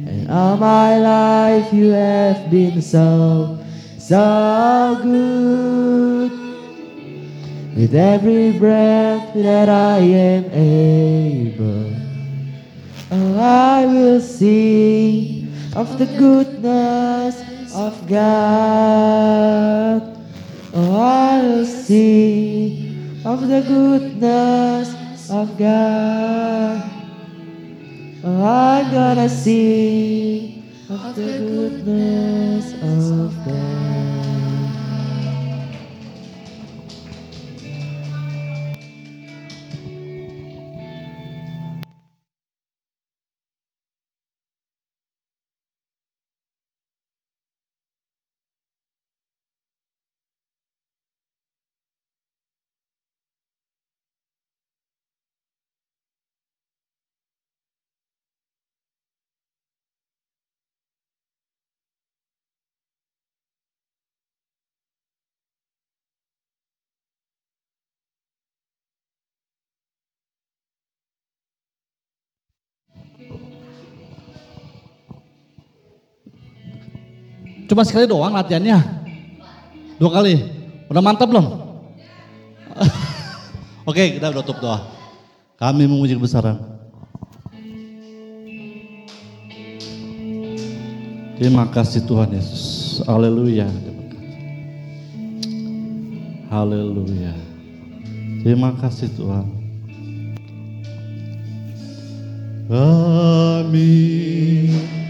And 0.08 0.32
all 0.32 0.56
my 0.56 0.98
life 0.98 1.74
you 1.74 1.90
have 1.90 2.50
been 2.50 2.82
so, 2.82 3.60
so 4.00 4.98
good. 5.04 6.32
With 7.76 7.94
every 7.96 8.58
breath 8.58 9.34
that 9.34 9.68
I 9.68 9.98
am 9.98 10.46
able, 10.54 11.94
oh, 13.12 13.40
I 13.42 13.86
will 13.88 14.22
sing 14.22 15.52
of 15.76 16.00
the 16.00 16.06
goodness 16.06 17.44
of 17.76 18.08
God. 18.08 20.14
Oh, 20.76 21.00
I 21.00 21.40
will 21.44 21.68
sing 21.68 22.53
of 23.34 23.48
the 23.48 23.62
goodness 23.62 25.32
of 25.32 25.58
God. 25.58 26.84
I'm 28.24 28.92
gonna 28.92 29.28
sing 29.28 30.72
of 30.88 31.16
the 31.16 31.40
goodness 31.40 32.74
of 32.74 33.34
God. 33.44 34.13
Cuma 77.74 77.82
sekali 77.82 78.06
doang 78.06 78.38
latihannya. 78.38 78.78
Dua 79.98 80.14
kali. 80.14 80.38
Udah 80.94 81.02
mantap 81.02 81.26
belum? 81.26 81.42
Oke, 83.90 84.22
kita 84.22 84.30
tutup 84.30 84.62
doa. 84.62 84.94
Kami 85.58 85.90
memuji 85.90 86.14
kebesaran. 86.14 86.62
Terima 91.34 91.66
kasih 91.74 92.06
Tuhan 92.06 92.38
Yesus. 92.38 93.02
Haleluya. 93.10 93.66
Haleluya. 96.54 97.34
Terima 98.46 98.78
kasih 98.78 99.10
Tuhan. 99.18 99.50
Kami 102.70 103.98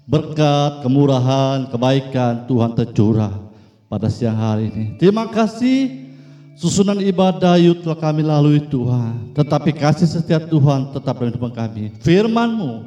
Berkat, 0.05 0.85
kemurahan, 0.85 1.73
kebaikan 1.73 2.45
Tuhan 2.45 2.77
tercurah 2.77 3.33
pada 3.89 4.13
siang 4.13 4.37
hari 4.37 4.69
ini. 4.69 4.85
Terima 5.01 5.25
kasih 5.25 6.05
susunan 6.53 7.01
ibadah 7.01 7.57
yuk 7.57 7.81
telah 7.81 7.97
kami 7.97 8.21
lalui 8.21 8.61
Tuhan. 8.69 9.33
Tetapi 9.33 9.73
kasih 9.73 10.05
setiap 10.05 10.53
Tuhan 10.53 10.93
tetap 10.93 11.17
dalam 11.17 11.49
kami. 11.49 11.97
Firmanmu 11.97 12.85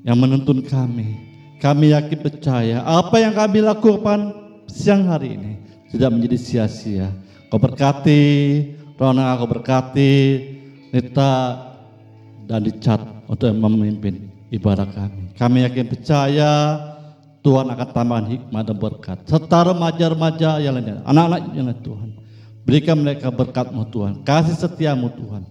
yang 0.00 0.16
menuntun 0.16 0.64
kami. 0.64 1.12
Kami 1.60 1.92
yakin 1.92 2.24
percaya 2.24 2.80
apa 2.88 3.20
yang 3.20 3.36
kami 3.36 3.60
lakukan 3.60 4.32
siang 4.64 5.12
hari 5.12 5.36
ini 5.36 5.65
tidak 5.90 6.10
menjadi 6.12 6.36
sia-sia. 6.38 7.08
Kau 7.50 7.62
berkati, 7.62 8.24
Rona 8.96 9.36
kau 9.38 9.46
berkati, 9.46 10.14
Nita 10.90 11.34
dan 12.46 12.60
dicat 12.62 13.02
untuk 13.26 13.50
memimpin 13.52 14.30
ibadah 14.54 14.86
kami. 14.86 15.34
Kami 15.36 15.58
yakin 15.66 15.86
percaya 15.90 16.52
Tuhan 17.42 17.70
akan 17.70 17.88
tambahkan 17.94 18.26
hikmah 18.32 18.62
dan 18.66 18.76
berkat. 18.78 19.18
Serta 19.28 19.70
remaja-remaja 19.70 20.58
yang 20.58 20.74
lainnya, 20.74 21.02
anak-anak 21.06 21.40
yang 21.54 21.66
lain 21.70 21.80
Tuhan. 21.82 22.10
Berikan 22.66 22.98
mereka 22.98 23.30
berkatmu 23.30 23.86
Tuhan, 23.94 24.26
kasih 24.26 24.58
setiamu 24.58 25.06
Tuhan. 25.14 25.46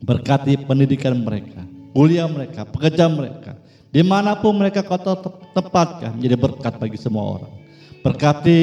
Berkati 0.00 0.56
pendidikan 0.64 1.12
mereka, 1.20 1.66
kuliah 1.92 2.24
mereka, 2.24 2.64
pekerjaan 2.64 3.18
mereka. 3.18 3.58
Di 3.88 4.00
mana 4.04 4.36
pun 4.36 4.56
mereka 4.56 4.80
kau 4.84 4.96
te- 4.96 5.36
tempatkan 5.52 6.16
menjadi 6.16 6.36
berkat 6.40 6.76
bagi 6.80 6.96
semua 7.00 7.24
orang. 7.40 7.52
Berkati 8.04 8.60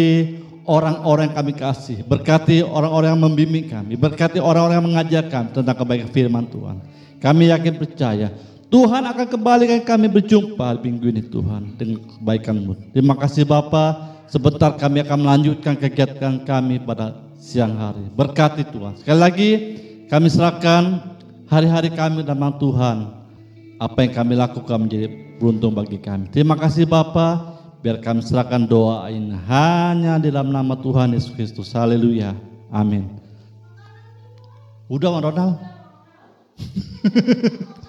orang-orang 0.66 1.32
yang 1.32 1.38
kami 1.38 1.54
kasih. 1.54 1.98
Berkati 2.06 2.66
orang-orang 2.66 3.16
yang 3.16 3.24
membimbing 3.24 3.66
kami. 3.70 3.94
Berkati 3.96 4.42
orang-orang 4.42 4.78
yang 4.82 4.88
mengajar 4.90 5.24
kami 5.30 5.50
tentang 5.54 5.78
kebaikan 5.78 6.10
firman 6.12 6.46
Tuhan. 6.50 6.78
Kami 7.22 7.50
yakin 7.50 7.74
percaya 7.80 8.28
Tuhan 8.76 9.08
akan 9.08 9.28
kembalikan 9.32 9.82
kami 9.88 10.12
berjumpa 10.12 10.84
minggu 10.84 11.08
ini 11.08 11.24
Tuhan 11.24 11.80
dengan 11.80 12.04
kebaikanmu. 12.20 12.92
Terima 12.92 13.16
kasih 13.16 13.48
Bapa. 13.48 14.12
Sebentar 14.28 14.76
kami 14.76 15.00
akan 15.06 15.22
melanjutkan 15.22 15.80
kegiatan 15.80 16.44
kami 16.44 16.84
pada 16.84 17.16
siang 17.40 17.78
hari. 17.80 18.04
Berkati 18.12 18.68
Tuhan. 18.68 19.00
Sekali 19.00 19.20
lagi 19.22 19.50
kami 20.12 20.28
serahkan 20.28 21.16
hari-hari 21.48 21.94
kami 21.94 22.28
dalam 22.28 22.52
Tuhan. 22.60 23.16
Apa 23.80 24.04
yang 24.04 24.12
kami 24.12 24.34
lakukan 24.36 24.78
menjadi 24.82 25.08
beruntung 25.40 25.72
bagi 25.72 25.96
kami. 25.96 26.28
Terima 26.36 26.60
kasih 26.60 26.84
Bapa. 26.84 27.55
Biar 27.86 28.02
kami 28.02 28.26
serahkan 28.26 28.66
doa 28.66 29.06
ini 29.14 29.38
hanya 29.46 30.18
dalam 30.18 30.50
nama 30.50 30.74
Tuhan 30.74 31.14
Yesus 31.14 31.30
Kristus. 31.38 31.70
Haleluya. 31.70 32.34
Amin. 32.74 33.06
Udah 34.90 35.14
Bang 35.14 35.30
Ronald? 35.30 35.62